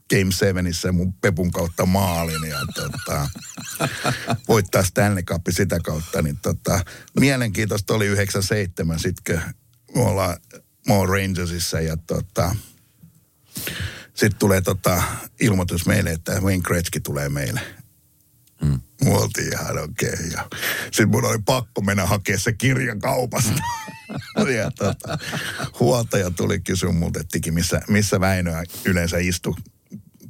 [0.09, 3.29] Game Sevenissä mun Pepun kautta maalin ja tota,
[4.47, 6.21] voittaa Stanley Cup sitä kautta.
[6.21, 6.79] Niin tota,
[7.19, 9.41] mielenkiintoista oli 97 sitten,
[9.85, 10.37] kun me ollaan,
[10.87, 12.55] me Rangersissa ja tota,
[14.13, 15.03] sitten tulee tota,
[15.39, 17.61] ilmoitus meille, että Wayne Gretzky tulee meille.
[18.61, 18.81] Mm.
[19.05, 20.13] Mä oltiin ihan okei.
[20.13, 20.27] Okay.
[20.27, 20.47] Ja
[20.83, 23.61] sitten mun oli pakko mennä hakemaan se kirja kaupasta.
[24.57, 25.17] ja tota,
[25.79, 29.53] huoltaja tuli kysyä multa, että missä, missä Väinöä yleensä istui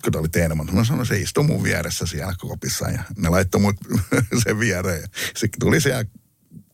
[0.03, 0.69] kun oli Teeneman.
[0.71, 3.75] Mä sanoin, se istui mun vieressä siellä kopissa ja ne laittoi mut
[4.43, 5.09] sen viereen.
[5.37, 6.05] Sitten tuli siellä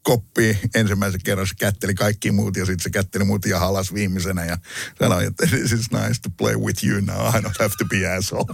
[0.07, 4.45] koppiin ensimmäisen kerran, se kätteli kaikki muut ja sitten se kätteli muut ja halas viimeisenä
[4.45, 4.57] ja
[4.99, 8.15] sanoi, että this is nice to play with you now, I don't have to be
[8.17, 8.45] asshole.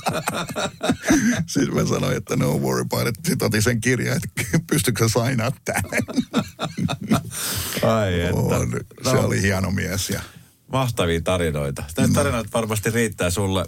[1.47, 3.15] sitten mä sanoin, että no worry about it.
[3.25, 4.29] Sitten otin sen kirjan, että
[4.71, 5.97] pystytkö sä sainaa tänne.
[7.83, 8.35] Ai että.
[8.35, 8.71] On,
[9.03, 9.21] se No.
[9.21, 10.21] oli hieno mies ja
[10.71, 11.83] Mahtavia tarinoita.
[11.97, 13.65] Näitä tarinoita varmasti riittää sulle.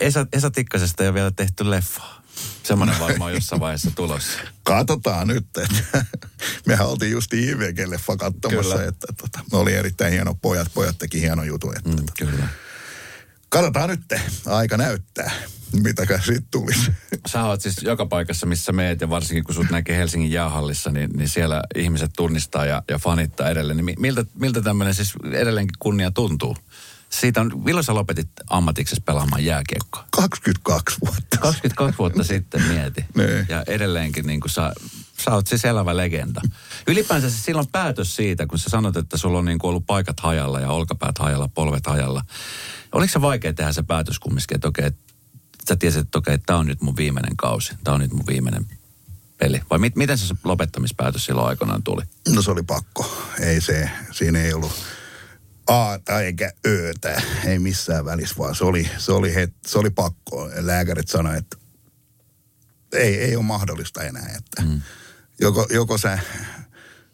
[0.00, 2.22] Esa, Esa Tikkasesta ei ole vielä tehty leffaa.
[2.62, 4.38] Semmoinen varmaan jossain vaiheessa tulossa.
[4.62, 6.04] Katsotaan nyt, että
[6.66, 8.88] mehän oltiin just IVG-leffa katsomassa, Kyllä.
[8.88, 12.48] että tota, me oli erittäin hieno pojat, pojat teki hieno jutun, että Mm, kyllä.
[13.48, 14.00] katsotaan nyt,
[14.46, 15.32] aika näyttää,
[15.82, 16.90] mitäkään siitä tulisi.
[17.32, 21.10] Sä oot siis joka paikassa, missä meet ja varsinkin kun sut näkee Helsingin jäähallissa, niin,
[21.10, 23.76] niin siellä ihmiset tunnistaa ja, ja fanittaa edelleen.
[23.76, 26.56] Niin mi- miltä, miltä tämmöinen siis edelleenkin kunnia tuntuu?
[27.10, 30.04] Siitä on, milloin sä lopetit ammatiksesi pelaamaan jääkiekkoa?
[30.10, 31.38] 22 vuotta.
[31.40, 33.04] 22 vuotta sitten mieti.
[33.16, 33.46] Niin.
[33.48, 34.72] Ja edelleenkin niin kuin sä,
[35.24, 36.40] sä oot siis elävä legenda.
[36.86, 40.20] Ylipäänsä se silloin päätös siitä, kun sä sanot, että sulla on niin kuin ollut paikat
[40.20, 42.24] hajalla ja olkapäät hajalla, polvet hajalla.
[42.92, 44.90] Oliko se vaikea tehdä se päätös kumminkin, että okei,
[45.68, 48.66] sä tiesit, että okei, tämä on nyt mun viimeinen kausi, tämä on nyt mun viimeinen
[49.38, 49.60] peli.
[49.70, 52.02] Vai mit, miten se lopettamispäätös silloin aikanaan tuli?
[52.34, 53.32] No se oli pakko.
[53.40, 54.72] Ei se, siinä ei ollut
[55.66, 60.50] A eikä Ötä, ei missään välissä, vaan se oli, se oli, het, se oli pakko.
[60.54, 61.56] Lääkärit sanoivat, että
[62.92, 64.80] ei, ei ole mahdollista enää, että mm.
[65.40, 66.18] joko, joko sä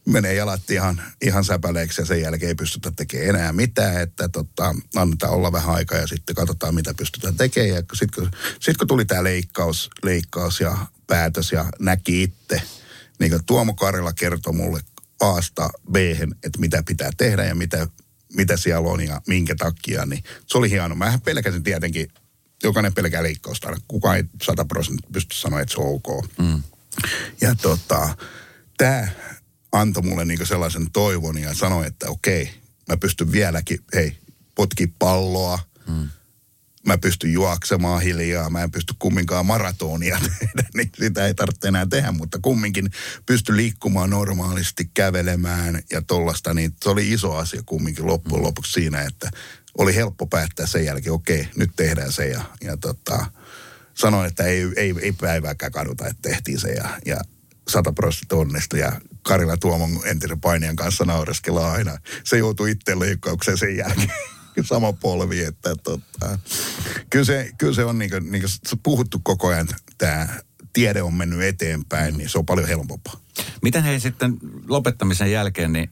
[0.07, 4.75] menee jalat ihan, ihan säpäleeksi ja sen jälkeen ei pystytä tekemään enää mitään, että tota,
[4.97, 7.75] annetaan olla vähän aikaa ja sitten katsotaan, mitä pystytään tekemään.
[7.75, 8.31] Ja sitten kun,
[8.61, 12.63] sit kun tuli tämä leikkaus, leikkaus ja päätös ja näki itse,
[13.19, 14.81] niin kuin Tuomo Karila kertoi mulle
[15.21, 15.97] Aasta b
[16.33, 17.89] että mitä pitää tehdä ja mitä,
[18.35, 20.95] mitä siellä on ja minkä takia, niin se oli hieno.
[20.95, 22.09] Mä pelkäsin tietenkin,
[22.63, 26.31] jokainen pelkää leikkausta, kukaan ei 100 prosenttia pysty sanoa, että se on ok.
[26.39, 26.63] Mm.
[27.41, 28.17] Ja tota,
[28.77, 29.09] tämä
[29.73, 32.51] antoi mulle niinku sellaisen toivon ja sanoi, että okei,
[32.89, 34.17] mä pystyn vieläkin, hei,
[34.55, 36.09] potki palloa, mm.
[36.87, 41.87] Mä pystyn juoksemaan hiljaa, mä en pysty kumminkaan maratonia tehdä, niin sitä ei tarvitse enää
[41.87, 42.91] tehdä, mutta kumminkin
[43.27, 49.03] pysty liikkumaan normaalisti, kävelemään ja tollasta, niin se oli iso asia kumminkin loppujen lopuksi siinä,
[49.03, 49.31] että
[49.79, 53.27] oli helppo päättää sen jälkeen, okei, nyt tehdään se ja, ja tota,
[53.95, 57.21] sanoin, että ei, ei, ei päivääkään kaduta, että tehtiin se ja, ja
[57.69, 61.99] 100 prosenttia onnistui ja Karila Tuomon entisen painijan kanssa naureskellaan aina.
[62.25, 64.13] Se joutui itse leikkaukseen sen jälkeen.
[64.65, 66.39] Sama polvi, että tota,
[67.11, 70.29] kyllä, se, kyllä se on niin kuin, niin kuin puhuttu koko ajan, tämä
[70.73, 73.15] tiede on mennyt eteenpäin, niin se on paljon helpompaa.
[73.63, 74.39] Miten hei sitten
[74.69, 75.89] lopettamisen jälkeen, niin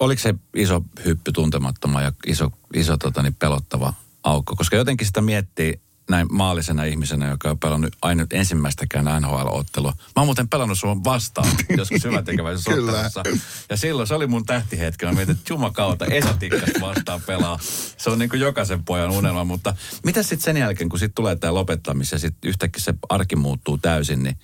[0.00, 4.56] oliko se iso hyppy tuntemattoman ja iso, iso tota, niin pelottava aukko?
[4.56, 5.80] Koska jotenkin sitä miettii
[6.10, 9.92] näin maallisena ihmisenä, joka on pelannut aina ensimmäistäkään NHL-ottelua.
[9.96, 11.48] Mä oon muuten pelannut sua vastaan
[11.78, 12.92] joskus hyväntekeväisessä Kyllä.
[12.92, 13.22] ottelussa.
[13.70, 15.06] Ja silloin se oli mun tähtihetki.
[15.06, 17.58] Mä mietin, että jumakauta Esa Tikkasta vastaan pelaa.
[17.96, 19.44] Se on niin kuin jokaisen pojan unelma.
[19.44, 19.74] Mutta
[20.04, 23.78] mitä sitten sen jälkeen, kun sitten tulee tämä lopettamis ja sitten yhtäkkiä se arki muuttuu
[23.78, 24.38] täysin, niin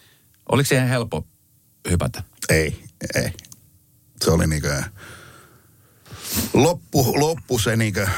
[0.52, 1.26] oliko siihen helppo
[1.90, 2.22] hypätä?
[2.48, 2.82] Ei,
[3.14, 3.32] ei.
[4.24, 4.82] Se oli niinkö,
[6.54, 8.08] loppu, loppu se niinkö,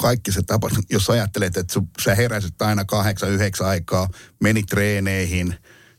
[0.00, 0.82] kaikki se tapahtui.
[0.90, 4.08] Jos ajattelet, että sä heräsit aina kahdeksan, yhdeksän aikaa,
[4.40, 5.54] meni treeneihin,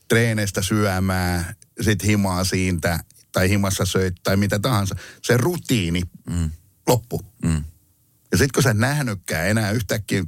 [0.08, 3.00] treeneistä syömään, sit himaa siitä,
[3.32, 4.94] tai himassa söit, tai mitä tahansa.
[5.22, 6.50] Se rutiini mm.
[6.86, 7.20] loppu.
[7.42, 7.64] Mm.
[8.32, 10.24] Ja sitten kun sä et nähnytkään enää yhtäkkiä,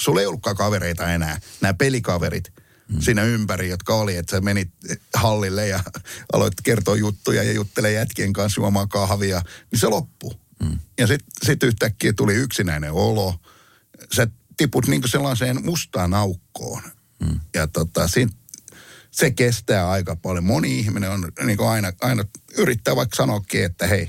[0.00, 2.52] sulla ei ollutkaan kavereita enää, nämä pelikaverit
[2.88, 3.00] mm.
[3.00, 4.70] siinä ympäri, jotka oli, että sä menit
[5.14, 5.80] hallille ja
[6.32, 9.42] aloit kertoa juttuja ja juttele jätkien kanssa juomaan kahvia,
[9.72, 10.47] niin se loppui.
[10.62, 10.78] Mm.
[10.98, 13.40] Ja sitten sit yhtäkkiä tuli yksinäinen olo.
[14.12, 16.82] Sä tiput niinku sellaiseen mustaan aukkoon.
[17.20, 17.40] Mm.
[17.54, 18.32] Ja tota, siinä,
[19.10, 20.44] se kestää aika paljon.
[20.44, 22.24] Moni ihminen on niin aina, aina
[22.56, 24.08] yrittää vaikka sanoakin, että hei,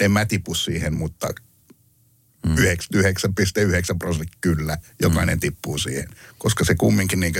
[0.00, 1.28] en mä tipu siihen, mutta
[2.46, 2.54] 99,9
[3.98, 6.08] prosenttia kyllä, jokainen tippuu siihen.
[6.38, 7.34] Koska se kumminkin niin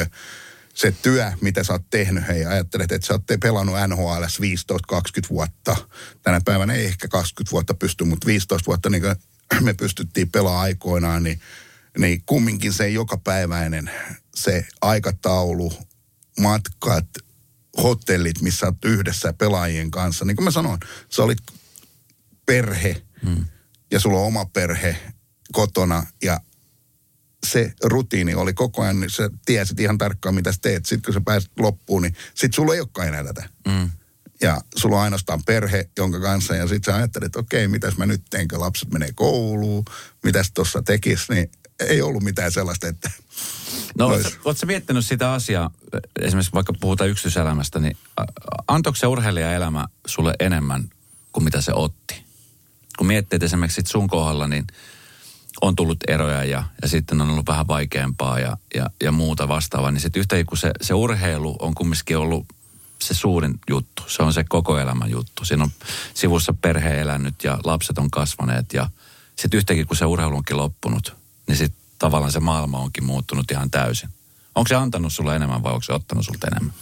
[0.80, 4.96] se työ, mitä sä oot tehnyt, hei ajattelet, että sä oot pelannut NHL 15-20
[5.30, 5.76] vuotta.
[6.22, 9.16] Tänä päivänä ei ehkä 20 vuotta pysty, mutta 15 vuotta niin kuin
[9.66, 11.40] me pystyttiin pelaamaan aikoinaan, niin,
[11.98, 13.90] niin kumminkin se jokapäiväinen,
[14.34, 15.72] se aikataulu,
[16.40, 17.06] matkat,
[17.82, 20.24] hotellit, missä oot yhdessä pelaajien kanssa.
[20.24, 21.38] Niin kuin mä sanoin, sä olit
[22.46, 23.44] perhe hmm.
[23.90, 24.96] ja sulla on oma perhe
[25.52, 26.40] kotona ja
[27.46, 30.86] se rutiini oli koko ajan, niin sä tiesit ihan tarkkaan, mitä sä teet.
[30.86, 33.48] Sitten kun sä pääset loppuun, niin sit sulla ei olekaan enää tätä.
[33.68, 33.90] Mm.
[34.40, 38.06] Ja sulla on ainoastaan perhe, jonka kanssa, ja sitten sä ajattelet, että okei, mitäs mä
[38.06, 39.84] nyt teen, kun lapset menee kouluun,
[40.22, 43.10] mitäs tuossa tekis, niin ei ollut mitään sellaista, että
[43.98, 44.06] No,
[44.44, 45.70] oletko miettinyt sitä asiaa,
[46.20, 47.96] esimerkiksi vaikka puhutaan yksityiselämästä, niin
[48.68, 50.90] antoiko se urheilijaelämä sulle enemmän
[51.32, 52.24] kuin mitä se otti?
[52.98, 54.66] Kun miettii että esimerkiksi sun kohdalla, niin
[55.60, 59.90] on tullut eroja ja, ja sitten on ollut vähän vaikeampaa ja, ja, ja muuta vastaavaa,
[59.90, 62.46] niin sitten yhtäkkiä kun se, se urheilu on kumminkin ollut
[63.02, 64.02] se suurin juttu.
[64.06, 65.44] Se on se koko elämän juttu.
[65.44, 65.70] Siinä on
[66.14, 68.90] sivussa perhe elänyt ja lapset on kasvaneet ja
[69.36, 73.70] sitten yhtäkkiä kun se urheilu onkin loppunut, niin sitten tavallaan se maailma onkin muuttunut ihan
[73.70, 74.08] täysin.
[74.54, 76.74] Onko se antanut sulle enemmän vai onko se ottanut sulta enemmän?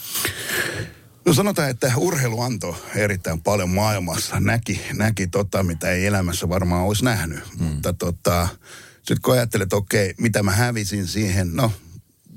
[1.28, 4.40] No sanotaan, että urheilu antoi erittäin paljon maailmassa.
[4.40, 7.40] Näki, näki tota, mitä ei elämässä varmaan olisi nähnyt.
[7.58, 7.64] Mm.
[7.64, 8.48] Mutta tota,
[8.96, 11.72] sitten kun ajattelet, että okei, mitä mä hävisin siihen, no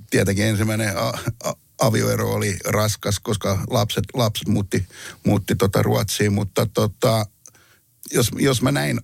[0.10, 1.08] tietenkin ensimmäinen a,
[1.44, 4.88] a, avioero oli raskas, koska lapset, lapset muutti,
[5.26, 7.26] muutti tota Ruotsiin, mutta tota,
[8.14, 9.02] jos, jos mä näin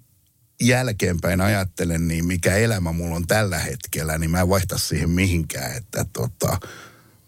[0.62, 5.78] jälkeenpäin ajattelen, niin mikä elämä mulla on tällä hetkellä, niin mä en vaihta siihen mihinkään,
[5.78, 6.58] että tota,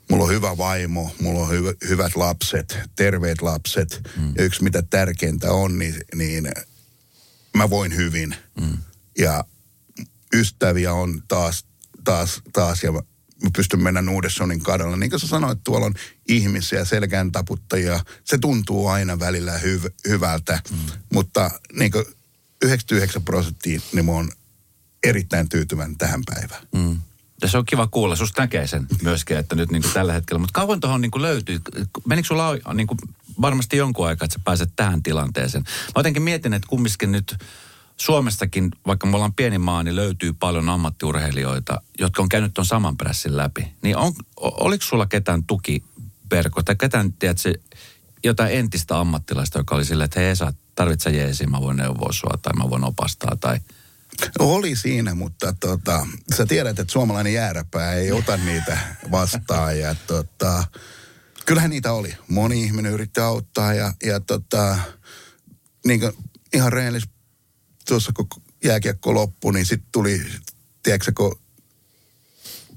[0.10, 4.02] mulla on hyvä vaimo, mulla on hyvä, hyvät lapset, terveet lapset.
[4.18, 4.34] Mm.
[4.38, 6.52] Ja yksi mitä tärkeintä on, niin, niin
[7.58, 8.36] mä voin hyvin.
[8.62, 8.78] Mm.
[9.18, 9.44] Ja
[10.34, 11.66] ystäviä on taas,
[12.04, 14.98] taas, taas ja mä pystyn mennä Uudessonin kadulla.
[14.98, 15.94] Niin kuin sä sanoit, tuolla on
[16.28, 18.00] ihmisiä, selkään taputtajia.
[18.24, 20.78] Se tuntuu aina välillä hyv- hyvältä, mm.
[21.14, 22.06] mutta niin kuin
[22.62, 24.32] 99 prosenttia, niin mä oon
[25.04, 26.68] erittäin tyytyväinen tähän päivään.
[26.76, 27.02] Mm.
[27.42, 30.40] Ja se on kiva kuulla, susta näkee sen myöskin, että nyt niin kuin tällä hetkellä.
[30.40, 31.60] Mutta kauan tuohon niin löytyy,
[32.06, 32.98] menikö sulla niin kuin
[33.42, 35.64] varmasti jonkun aikaa, että sä pääset tähän tilanteeseen?
[35.64, 37.38] Mä jotenkin mietin, että kumminkin nyt
[37.98, 42.98] Suomestakin, vaikka me ollaan pieni maa, niin löytyy paljon ammattiurheilijoita, jotka on käynyt tuon saman
[42.98, 43.74] pressin läpi.
[43.82, 47.54] Niin on, oliko sulla ketään tukiverkko tai ketään, tiedätkö,
[48.24, 52.40] jotain entistä ammattilaista, joka oli silleen, että hei Esa, tarvitse jeesi, mä voin neuvoa sua
[52.42, 53.60] tai mä voin opastaa tai...
[54.40, 58.78] Oli siinä, mutta tota, sä tiedät, että suomalainen jääräpää ei ota niitä
[59.12, 60.64] vastaan ja tota,
[61.46, 62.18] kyllähän niitä oli.
[62.28, 64.78] Moni ihminen yritti auttaa ja, ja tota,
[65.86, 66.14] niin kuin
[66.54, 67.04] ihan rehellis,
[67.88, 68.28] tuossa kun
[68.64, 70.22] jääkiekko loppui, niin sitten tuli,
[70.84, 71.40] tiedätkö, kun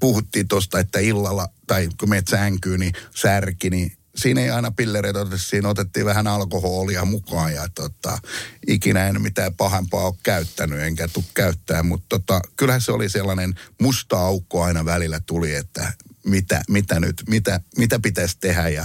[0.00, 5.18] puhuttiin tuosta, että illalla, tai kun meet sänkyyn, niin särki, niin siinä ei aina pillereitä
[5.20, 8.18] otettu, siinä otettiin vähän alkoholia mukaan ja tota,
[8.66, 13.54] ikinä en mitään pahempaa ole käyttänyt, enkä tule käyttää, mutta tota, kyllähän se oli sellainen
[13.80, 15.92] musta aukko aina välillä tuli, että
[16.26, 18.68] mitä, mitä nyt, mitä, mitä pitäisi tehdä.
[18.68, 18.84] Ja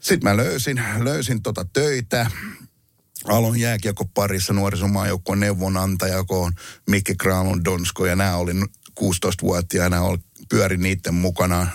[0.00, 2.30] sitten mä löysin, löysin tota töitä,
[3.24, 6.52] Aloin jääkiekko parissa nuorisomaajoukkueen neuvonantaja, kun on
[6.86, 8.52] Mikki Kralun Donsko ja nämä oli
[9.00, 10.00] 16-vuotiaana,
[10.48, 11.66] pyörin niiden mukana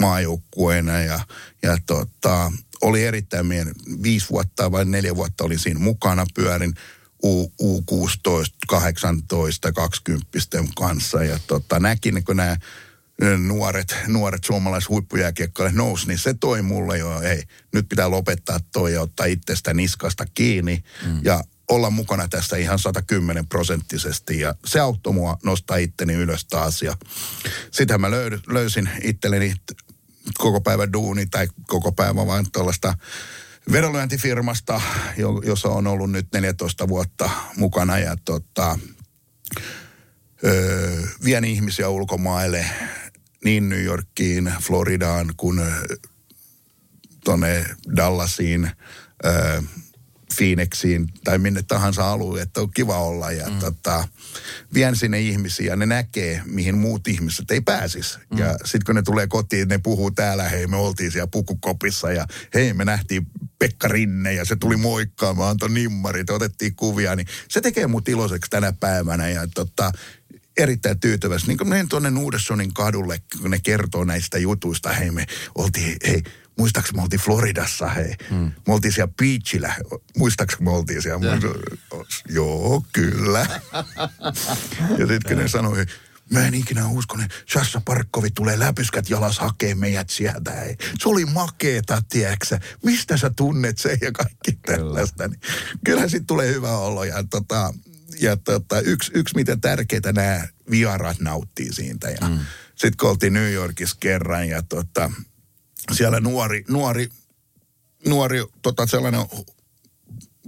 [0.00, 1.20] maajoukkueena ja,
[1.62, 2.52] ja tota,
[2.82, 6.74] oli erittäin mien, viisi vuotta vai neljä vuotta oli siinä mukana, pyörin
[7.24, 7.52] U, U16,
[8.68, 10.26] 18, 20
[10.76, 12.56] kanssa ja tota, näkin, kun nämä
[13.38, 17.42] nuoret, nuoret suomalaiset huippujääkiekkoilijat nousi, niin se toi mulle jo, hei,
[17.72, 20.84] nyt pitää lopettaa toi ja ottaa itsestä niskasta kiinni.
[21.06, 21.20] Mm.
[21.24, 24.40] Ja olla mukana tässä ihan 110 prosenttisesti.
[24.40, 26.82] Ja se auttoi mua nostaa itteni ylös taas.
[26.82, 26.96] Ja
[27.70, 29.54] sitä mä löy, löysin itselleni
[30.38, 32.94] koko päivän duuni tai koko päivä vaan tuollaista
[33.72, 34.80] vedonlyöntifirmasta,
[35.44, 37.98] jossa on ollut nyt 14 vuotta mukana.
[37.98, 38.78] Ja tota,
[40.44, 42.66] öö, vien ihmisiä ulkomaille
[43.44, 45.60] niin New Yorkiin, Floridaan kuin
[47.24, 48.70] tuonne Dallasiin,
[49.24, 49.62] öö,
[50.36, 53.30] Phoenixiin tai minne tahansa alueelle, että on kiva olla.
[53.30, 53.58] Ja mm.
[53.58, 54.08] tota,
[54.74, 58.18] vien sinne ihmisiä, ne näkee, mihin muut ihmiset ei pääsisi.
[58.30, 58.38] Mm.
[58.38, 62.26] Ja sitten kun ne tulee kotiin, ne puhuu täällä, hei me oltiin siellä pukukopissa ja
[62.54, 63.26] hei me nähtiin
[63.58, 68.50] Pekka Rinne ja se tuli moikkaamaan, antoi nimmarit, otettiin kuvia, niin se tekee mut iloiseksi
[68.50, 69.28] tänä päivänä.
[69.28, 69.92] Ja tota,
[70.56, 71.48] erittäin tyytyväisesti.
[71.48, 74.92] Niin kuin menen tuonne Uudessonin kadulle, kun ne kertoo näistä jutuista.
[74.92, 76.22] Hei, me oltiin, hei,
[76.58, 78.14] muistaakseni me oltiin Floridassa, hei.
[78.30, 78.52] Hmm.
[78.66, 79.74] Me oltiin siellä beachillä.
[80.16, 81.26] Muistaakseni me oltiin siellä?
[81.26, 81.38] Ja.
[82.28, 83.46] Joo, kyllä.
[84.98, 85.86] ja sitten kun ne sanoi,
[86.30, 90.62] Mä en ikinä usko, että Sassa Parkkovi tulee läpyskät jalas hakee meidät sieltä.
[90.62, 90.76] Ei.
[90.98, 92.60] Se oli makeeta, tiedäksä.
[92.84, 95.28] Mistä sä tunnet sen ja kaikki tällaista.
[95.28, 95.40] Niin,
[95.84, 97.04] kyllähän sitten tulee hyvä olo.
[97.04, 97.74] Ja, tota,
[98.20, 102.10] ja tota, yksi, yksi mitä tärkeitä nämä vieraat nauttii siitä.
[102.10, 102.38] Ja mm.
[102.68, 105.10] sitten kun oltiin New Yorkissa kerran ja tota,
[105.92, 107.08] siellä nuori, nuori,
[108.06, 109.26] nuori tota sellainen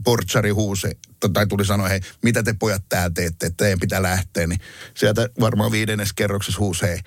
[0.04, 0.88] portsari huusi,
[1.32, 4.60] tai tuli sanoa, hei, mitä te pojat tää teette, että teidän pitää lähteä, niin
[4.94, 7.00] sieltä varmaan viidennes kerroksessa huusi, hei,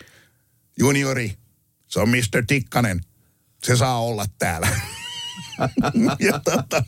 [0.80, 1.38] juniori,
[1.88, 2.46] se on Mr.
[2.48, 3.02] Tikkanen,
[3.64, 4.68] se saa olla täällä.
[6.28, 6.84] ja tota,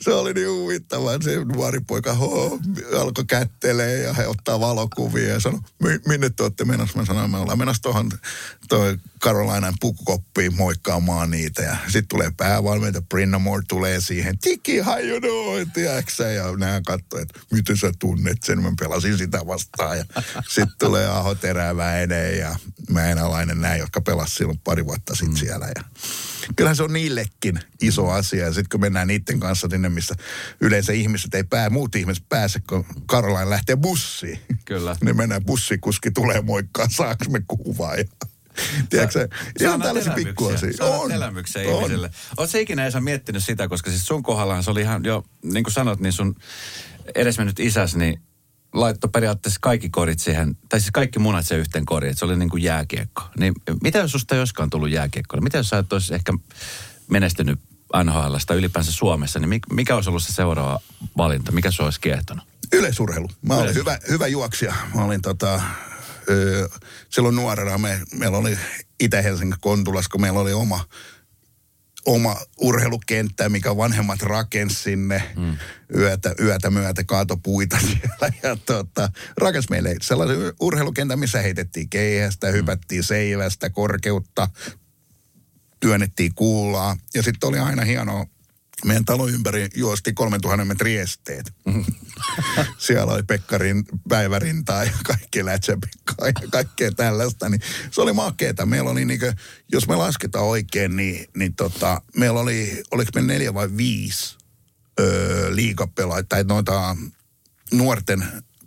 [0.00, 1.18] se oli niin huvittavaa.
[1.20, 2.58] Se nuori poika ho,
[3.00, 5.60] alkoi kättelee ja he ottaa valokuvia ja sanoi,
[6.08, 6.98] minne te olette menossa?
[6.98, 8.10] Mä sanoin, me ollaan menossa tuohon
[8.68, 11.62] toi Carolinan pukukoppiin moikkaamaan niitä.
[11.62, 17.22] Ja sitten tulee päävalmentaja, Brinnamore tulee siihen, tiki, how you doing, tiedätkö Ja nämä katsoi,
[17.22, 18.62] että miten sä tunnet sen.
[18.62, 19.98] Mä pelasin sitä vastaan.
[19.98, 20.04] Ja
[20.48, 22.56] sitten tulee Aho Teräväinen ja
[22.90, 25.36] Mäenalainen, nämä, jotka pelasivat silloin pari vuotta sitten mm.
[25.36, 25.66] siellä.
[25.66, 25.84] Ja
[26.56, 28.44] kyllähän se on niillekin iso asia.
[28.44, 30.14] Ja sitten kun mennään niiden kanssa sinne, missä
[30.60, 34.38] yleensä ihmiset ei pää, muut ihmiset pääse, kun Caroline lähtee bussiin.
[34.64, 34.96] Kyllä.
[35.04, 37.94] niin mennään bussikuski, tulee moikkaa, saaks me kuvaa.
[37.94, 38.04] Ja
[38.90, 39.28] Tiedätkö
[39.60, 40.70] Ihan tällaisia pikkuasia.
[40.80, 41.12] On.
[41.12, 41.76] elämyksiä on.
[41.76, 42.10] ihmisille.
[42.36, 45.74] Oletko ikinä Esa miettinyt sitä, koska siis sun kohdallaan se oli ihan jo, niin kuin
[45.74, 46.36] sanot, niin sun
[47.14, 48.20] edesmennyt isäs, niin
[48.74, 52.36] laittoi periaatteessa kaikki korit siihen, tai siis kaikki munat siihen yhteen koriin, että se oli
[52.36, 53.22] niin kuin jääkiekko.
[53.38, 55.36] Niin mitä jos susta ei olisikaan tullut jääkiekko?
[55.40, 56.32] Mitä jos sä et olisi ehkä
[57.10, 57.60] menestynyt
[58.04, 60.80] NHLsta ylipäänsä Suomessa, niin mikä olisi ollut se seuraava
[61.16, 61.52] valinta?
[61.52, 62.44] Mikä se olisi kiehtonut?
[62.72, 63.28] Yleisurheilu.
[63.42, 64.74] Mä olin hyvä, hyvä juoksija.
[64.94, 65.62] Mä olin tota,
[66.30, 66.68] ö,
[67.08, 68.58] silloin nuorena, me, meillä oli
[69.00, 70.84] Itä-Helsingin Kontulas, kun meillä oli oma,
[72.08, 75.56] oma urheilukenttä, mikä vanhemmat rakensi sinne mm.
[75.96, 78.32] yötä, yötä myötä, kaatopuita siellä.
[78.42, 82.52] Ja tota, rakens meille sellaisen urheilukentän, missä heitettiin keihästä, mm.
[82.52, 84.48] hypättiin seivästä, korkeutta,
[85.80, 86.96] työnnettiin kuulaa.
[87.14, 88.26] Ja sitten oli aina hienoa
[88.84, 91.52] meidän talon ympäri juosti 3000 metrin esteet.
[92.78, 97.48] Siellä oli Pekkarin päivärintaa ja kaikki lätsäpikkaa ja kaikkea tällaista.
[97.48, 97.60] Niin
[97.90, 98.66] se oli makeeta.
[98.66, 99.32] Meillä oli niin kuin,
[99.72, 104.36] jos me lasketaan oikein, niin, niin tota, meillä oli, oliko me neljä vai viisi
[105.00, 106.96] öö, liikapelaajia, tai noita
[107.72, 108.24] nuorten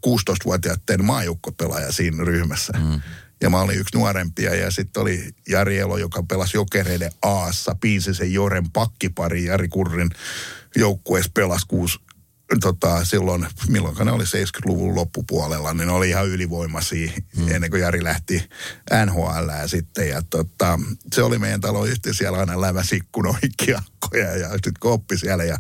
[0.08, 2.74] 16-vuotiaiden maajoukkopelaaja siinä ryhmässä.
[2.74, 3.02] Mm.
[3.42, 8.34] Ja mä olin yksi nuorempia ja sitten oli Jari Elo, joka pelasi Jokereiden Aassa, Piisisen
[8.34, 9.46] Joren pakkipari.
[9.46, 10.10] Jari Kurrin
[10.76, 12.00] joukkueessa pelasi kuusi
[12.60, 17.48] tota, silloin, milloin ne oli 70-luvun loppupuolella, niin ne oli ihan ylivoimaisia hmm.
[17.52, 18.50] ennen kuin Jari lähti
[19.06, 20.10] NHL sitten.
[20.10, 20.80] Ja tota,
[21.14, 25.44] se oli meidän talo yhtiö siellä aina läväsi ikkunoihin kiekkoja ja sitten koppi siellä.
[25.44, 25.58] Ja,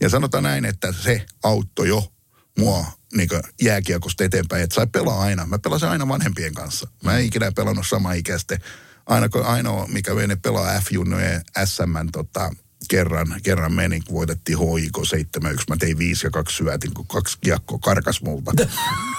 [0.00, 2.12] ja sanotaan näin, että se auttoi jo
[2.58, 3.28] mua niin
[3.62, 5.46] jääkiekosta eteenpäin, että sai pelaa aina.
[5.46, 6.88] Mä pelasin aina vanhempien kanssa.
[7.04, 8.58] Mä en ikinä pelannut sama ikäisten.
[9.06, 12.50] Aina, ainoa, mikä vei pelaa F-junnojen SM tota,
[12.90, 17.38] kerran, kerran meni, kun voitettiin HIK 7 Mä tein viisi ja kaksi syötin, kun kaksi
[17.40, 18.52] kiekkoa karkas multa.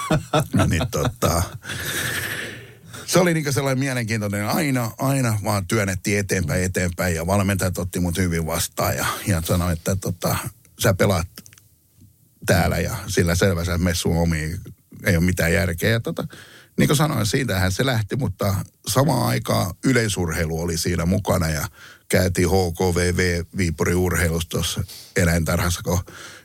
[0.70, 1.42] niin tota,
[3.06, 4.48] se oli niin sellainen mielenkiintoinen.
[4.48, 9.72] Aina, aina vaan työnnettiin eteenpäin, eteenpäin ja valmentajat otti mut hyvin vastaan ja, ja sanoi,
[9.72, 10.36] että tota,
[10.82, 11.28] sä pelaat
[12.46, 14.60] täällä ja sillä selvänsä messu omiin
[15.04, 15.90] ei ole mitään järkeä.
[15.90, 16.26] Ja tota,
[16.78, 18.54] niin kuin sanoin, siitähän se lähti, mutta
[18.86, 21.66] samaan aikaan yleisurheilu oli siinä mukana ja
[22.12, 24.84] käytiin HKVV Viipuri urheilustossa
[25.16, 25.98] eläintarhassa, kun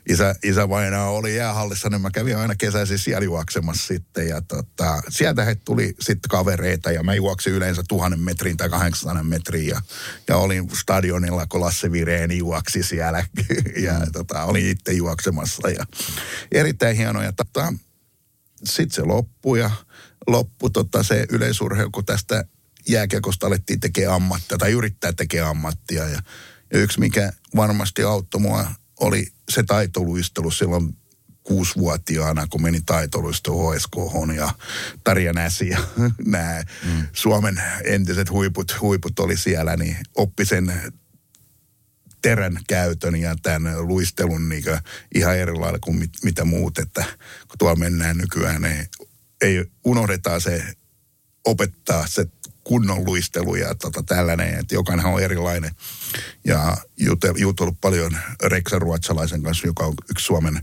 [0.09, 4.27] isä, isä vainaa oli jäähallissa, niin mä kävin aina kesäisin siellä juoksemassa sitten.
[4.27, 9.23] Ja tota, sieltä he tuli sitten kavereita ja mä juoksin yleensä tuhannen metrin tai 800
[9.23, 9.81] metrin ja,
[10.27, 13.25] ja olin stadionilla, kun Lasse Vireeni juoksi siellä
[13.85, 14.11] ja mm.
[14.11, 15.85] tota, olin itse juoksemassa ja
[16.51, 17.23] erittäin hienoa.
[17.23, 17.73] Ja tota,
[18.63, 19.71] sitten se loppui ja
[20.27, 22.43] loppu tota, se yleisurheilu, kun tästä
[22.87, 26.03] jääkiekosta alettiin tekemään ammattia tai yrittää tekemään ammattia.
[26.03, 26.21] Ja,
[26.73, 30.97] ja yksi, mikä varmasti auttoi mua, oli se taitoluistelu silloin
[31.43, 33.95] kuusivuotiaana, kun meni taitoluisto HSK
[34.35, 34.49] ja
[35.03, 35.79] Tarja Näsi ja
[36.25, 37.07] nämä mm.
[37.13, 40.93] Suomen entiset huiput, huiput oli siellä, niin oppi sen
[42.21, 44.63] terän käytön ja tämän luistelun niin
[45.15, 47.05] ihan eri lailla kuin mit, mitä muut, että
[47.47, 48.87] kun tuolla mennään nykyään, niin
[49.41, 50.73] ei unohdetaan se
[51.45, 52.25] opettaa se
[52.67, 55.71] kunnon luistelu ja tota tällainen, että jokainen on erilainen.
[56.45, 56.77] Ja
[57.37, 60.61] jutellut paljon Reksa Ruotsalaisen kanssa, joka on yksi Suomen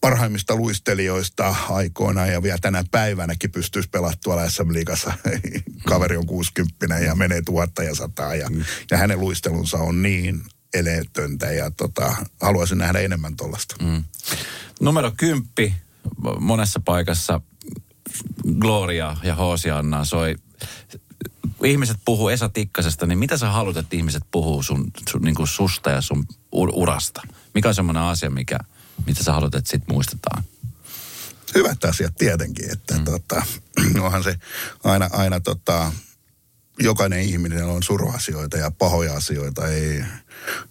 [0.00, 3.88] parhaimmista luistelijoista aikoina ja vielä tänä päivänäkin pystyisi
[4.24, 5.12] tuolla SM Liigassa.
[5.88, 8.64] Kaveri on 60 ja menee tuhatta ja sataa ja, mm.
[8.90, 10.42] ja hänen luistelunsa on niin
[10.74, 13.76] eleetöntä ja tota, haluaisin nähdä enemmän tuollaista.
[13.84, 14.04] Mm.
[14.80, 15.74] Numero kymppi
[16.40, 17.40] monessa paikassa
[18.58, 20.36] Gloria ja Hoosianna soi
[21.64, 25.48] ihmiset puhuu Esa Tikkasesta, niin mitä sä haluat, että ihmiset puhuu sun, sun niin kuin
[25.48, 27.22] susta ja sun urasta?
[27.54, 28.58] Mikä on semmoinen asia, mikä,
[29.06, 30.44] mitä sä haluat, että sit muistetaan?
[31.54, 33.04] Hyvät asiat tietenkin, että mm.
[33.04, 33.42] tota,
[34.00, 34.34] onhan se
[34.84, 35.92] aina, aina tota,
[36.78, 39.68] jokainen ihminen on suruasioita ja pahoja asioita.
[39.68, 40.04] Ei,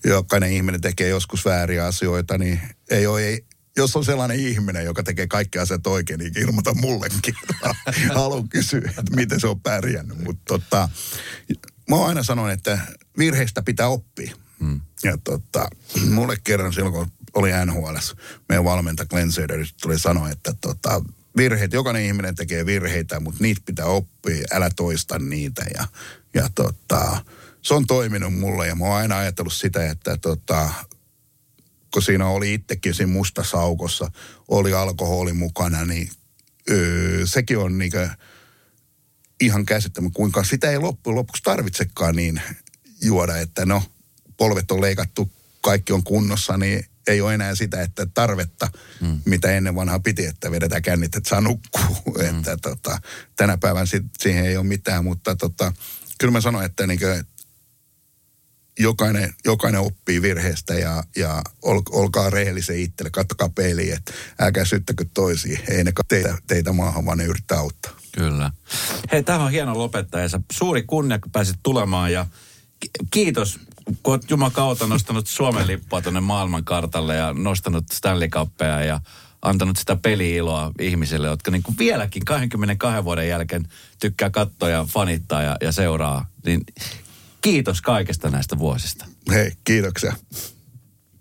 [0.05, 3.45] jokainen ihminen tekee joskus vääriä asioita, niin ei ole, ei,
[3.78, 7.36] jos on sellainen ihminen, joka tekee kaikki asiat oikein, niin ilmoita mullekin.
[8.15, 10.24] Haluan kysyä, että miten se on pärjännyt.
[10.24, 10.89] Mutta tota,
[11.89, 12.80] mä oon aina sanonut, että
[13.17, 14.36] virheistä pitää oppia.
[14.59, 14.82] Hmm.
[15.03, 15.67] ja tota,
[16.09, 17.95] mulle kerran silloin, kun oli NHL,
[18.49, 21.01] meidän valmentaja Glenn Söder tuli sanoa, että tota,
[21.38, 25.65] virheet, jokainen ihminen tekee virheitä, mutta niitä pitää oppia, älä toista niitä.
[25.78, 25.88] Ja,
[26.34, 27.26] ja tota,
[27.61, 30.69] se on toiminut mulle ja mä oon aina ajatellut sitä, että tota,
[31.93, 34.11] kun siinä oli itsekin siinä musta saukossa,
[34.47, 36.09] oli alkoholi mukana, niin
[36.69, 38.09] öö, sekin on niinkö
[39.41, 42.41] ihan käsittämä, kuinka sitä ei loppujen lopuksi tarvitsekaan niin
[43.01, 43.83] juoda, että no,
[44.37, 45.31] polvet on leikattu,
[45.61, 48.69] kaikki on kunnossa, niin ei ole enää sitä, että tarvetta,
[49.01, 49.19] mm.
[49.25, 51.83] mitä ennen vanhaa piti, että vedetään kännit, että saa nukkua.
[52.13, 52.39] Mm.
[52.39, 52.99] että tota,
[53.35, 55.73] tänä päivänä sit, siihen ei ole mitään, mutta tota,
[56.19, 57.23] kyllä mä sanoin, että niinkö,
[58.80, 65.05] jokainen, jokainen oppii virheestä ja, ja ol, olkaa rehellisen itselle, kattokaa peiliin, että älkää syttäkö
[65.13, 65.59] toisiin.
[65.69, 67.91] Ei ne teitä, teitä maahan, vaan ne yrittää auttaa.
[68.11, 68.51] Kyllä.
[69.11, 72.26] Hei, tämä on hieno lopettaa ja suuri kunnia, kun pääsit tulemaan ja
[73.11, 73.59] kiitos,
[74.03, 78.99] kun olet kautta nostanut Suomen lippua tuonne maailmankartalle ja nostanut Stanley Cupia ja
[79.41, 83.67] antanut sitä peli-iloa ihmisille, jotka niin kuin vieläkin 22 vuoden jälkeen
[83.99, 86.26] tykkää katsoa ja fanittaa ja, ja seuraa.
[86.45, 86.61] Niin
[87.43, 89.05] kiitos kaikesta näistä vuosista.
[89.31, 90.13] Hei, kiitoksia.